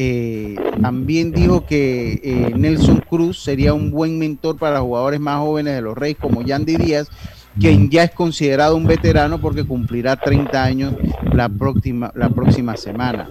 [0.00, 5.74] Eh, también dijo que eh, Nelson Cruz sería un buen mentor para jugadores más jóvenes
[5.74, 7.08] de los Reyes como Yandy Díaz,
[7.58, 10.94] quien ya es considerado un veterano porque cumplirá 30 años
[11.32, 13.28] la próxima, la próxima semana.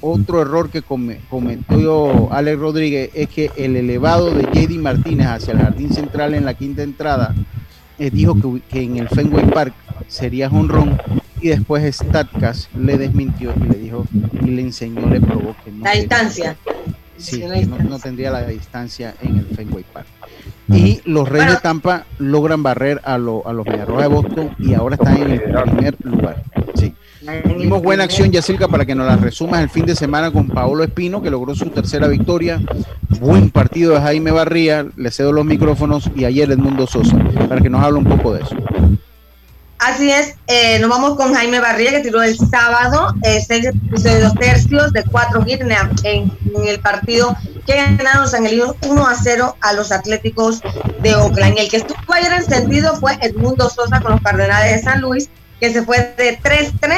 [0.00, 5.52] Otro error que come- cometió Alex Rodríguez es que el elevado de JD Martínez hacia
[5.52, 7.32] el jardín central en la quinta entrada
[7.98, 9.74] eh, dijo que, que en el Fenway Park
[10.06, 10.98] sería honrón
[11.40, 14.04] y después Statcast le desmintió y le dijo
[14.42, 16.56] y le enseñó, le probó que no La distancia.
[17.16, 20.06] Sí, La no, tendría la distancia en el Fenway Park.
[20.68, 21.52] Y los Reyes Bueno.
[21.54, 25.30] de Tampa logran barrer a, lo- a los Mediarrojas de Boston y ahora están en
[25.32, 26.42] el primer lugar.
[27.28, 27.54] Sí.
[27.58, 30.82] Vimos buena acción, Yacilca, para que nos la resumas el fin de semana con Paolo
[30.84, 32.60] Espino, que logró su tercera victoria.
[33.20, 37.16] Buen partido de Jaime Barría, le cedo los micrófonos, y ayer Edmundo Sosa,
[37.48, 38.56] para que nos hable un poco de eso.
[39.78, 44.34] Así es, eh, nos vamos con Jaime Barría, que tiró el sábado, eh, seis episodios
[44.34, 45.72] tercios de cuatro hits en,
[46.04, 46.32] en-
[46.66, 50.60] el partido que ganaron San Elino 1 a 0 a los Atléticos
[51.02, 51.58] de Oakland.
[51.58, 55.28] El que estuvo ayer encendido fue Edmundo Sosa con los Cardenales de San Luis,
[55.60, 56.96] que se fue de 3-3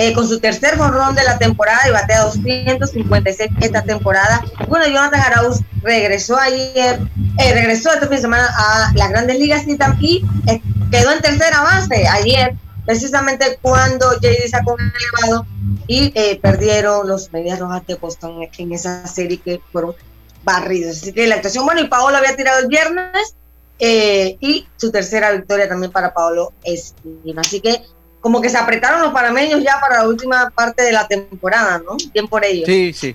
[0.00, 4.44] eh, con su tercer jonrón de la temporada y batea 256 esta temporada.
[4.68, 7.00] Bueno, Jonathan Arauz regresó ayer,
[7.38, 11.10] eh, regresó este fin de semana a las grandes ligas y, tam- y, eh, quedó
[11.12, 12.54] en tercera base ayer,
[12.86, 15.46] precisamente cuando JD sacó un elevado
[15.88, 19.94] y eh, perdieron los Medias Rojas de Boston en esa serie que fueron
[20.44, 20.98] barridos.
[21.02, 23.34] Así que la actuación, bueno, y Paolo había tirado el viernes
[23.78, 27.40] eh, y su tercera victoria también para Paolo Espino.
[27.40, 27.82] Así que
[28.20, 31.96] como que se apretaron los panameños ya para la última parte de la temporada, ¿no?
[32.12, 32.66] Bien por ellos.
[32.66, 33.14] Sí, sí.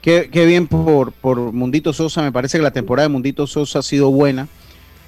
[0.00, 2.22] Qué, qué bien por, por Mundito Sosa.
[2.22, 4.46] Me parece que la temporada de Mundito Sosa ha sido buena.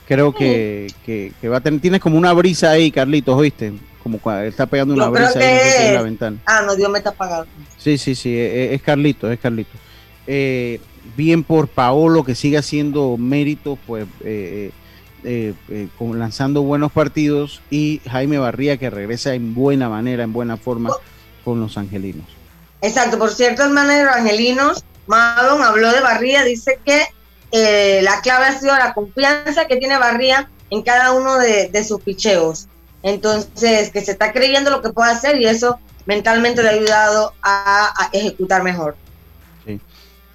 [0.08, 1.80] Creo que, que, que va a tener.
[1.80, 3.72] Tienes como una brisa ahí, Carlitos, ¿oíste?
[4.02, 6.36] Como cuando está pegando una Yo creo brisa ahí que- en la ventana.
[6.46, 7.46] Ah, no, Dios me está pagando.
[7.76, 8.36] Sí, sí, sí.
[8.38, 9.78] Es, es Carlitos, es Carlitos.
[10.26, 10.80] Eh,
[11.16, 14.06] bien por Paolo, que sigue haciendo méritos, pues.
[14.24, 14.70] eh,
[15.28, 15.54] eh,
[15.98, 20.90] lanzando buenos partidos y Jaime Barría que regresa en buena manera, en buena forma
[21.44, 22.26] con los angelinos.
[22.80, 27.06] Exacto, por cierto, de los angelinos, Madon habló de Barría, dice que
[28.02, 32.68] la clave ha sido la confianza que tiene Barría en cada uno de, sus picheos.
[33.02, 37.34] Entonces, que se está creyendo lo que puede hacer y eso mentalmente le ha ayudado
[37.42, 38.96] a, ejecutar mejor.
[39.64, 39.80] Sí,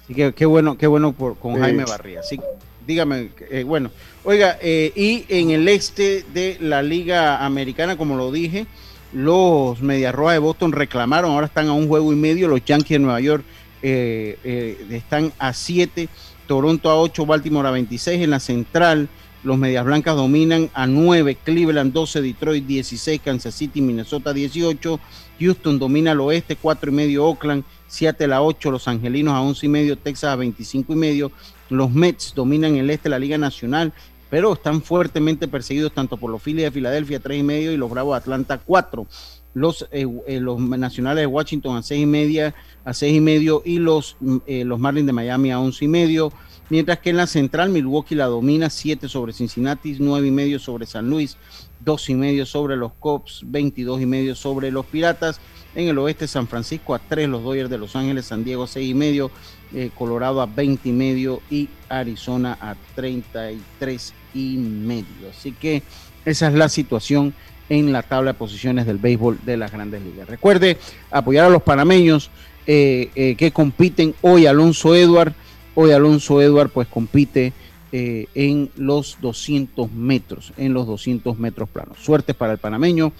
[0.06, 2.22] sí que, qué bueno, qué bueno por, con Jaime Barría.
[2.22, 2.38] Sí,
[2.86, 3.90] dígame, eh, bueno,
[4.24, 8.66] oiga, eh, y en el este de la Liga Americana, como lo dije,
[9.12, 12.98] los Roja de Boston reclamaron, ahora están a un juego y medio, los Yankees de
[13.00, 13.44] Nueva York
[13.82, 16.08] eh, están a 7,
[16.46, 19.08] Toronto a 8, Baltimore a 26 en la central.
[19.44, 25.00] Los Medias Blancas dominan a 9, Cleveland 12, Detroit 16, Kansas City, Minnesota 18,
[25.40, 29.66] Houston domina al oeste, 4 y medio, Oakland, Seattle a 8, Los Angelinos a 11
[29.66, 31.32] y medio, Texas a 25 y medio,
[31.72, 33.92] los Mets dominan el este de la Liga Nacional,
[34.30, 37.90] pero están fuertemente perseguidos tanto por los Phillies de Filadelfia 3 y medio y los
[37.90, 39.06] Bravos de Atlanta 4.
[39.54, 42.54] Los, eh, eh, los nacionales de Washington a 6 y media,
[42.84, 44.16] a 6 y medio y los,
[44.46, 46.32] eh, los Marlins de Miami a 11 y medio
[46.72, 50.86] mientras que en la central Milwaukee la domina 7 sobre Cincinnati, 9 y medio sobre
[50.86, 51.36] San Luis,
[51.80, 55.38] 2 y medio sobre los Cops, 22 y medio sobre los Piratas.
[55.74, 58.88] En el oeste San Francisco a 3 los Dodgers de Los Ángeles, San Diego 6
[58.88, 59.30] y medio,
[59.74, 65.30] eh, Colorado a 20 y medio y Arizona a 33 y medio.
[65.30, 65.82] Así que
[66.26, 67.32] esa es la situación
[67.70, 70.28] en la tabla de posiciones del béisbol de las grandes ligas.
[70.28, 70.76] Recuerde
[71.10, 72.30] apoyar a los panameños
[72.66, 74.46] eh, eh, que compiten hoy.
[74.46, 75.32] Alonso Edward
[75.74, 77.54] Hoy Alonso Edward pues compite
[77.94, 81.96] en los 200 metros, en los 200 metros planos.
[81.98, 83.12] Suerte para el panameño.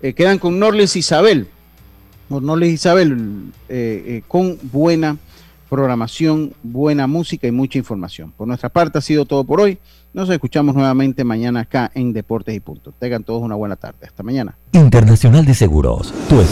[0.00, 1.46] Quedan con Norles Isabel,
[2.28, 3.52] Norles Isabel
[4.26, 5.16] con buena
[5.72, 8.30] programación, buena música y mucha información.
[8.36, 9.78] Por nuestra parte ha sido todo por hoy.
[10.12, 12.92] Nos escuchamos nuevamente mañana acá en Deportes y Punto.
[12.98, 14.06] Tengan todos una buena tarde.
[14.06, 14.54] Hasta mañana.
[14.72, 16.12] Internacional de Seguros.
[16.28, 16.42] Tu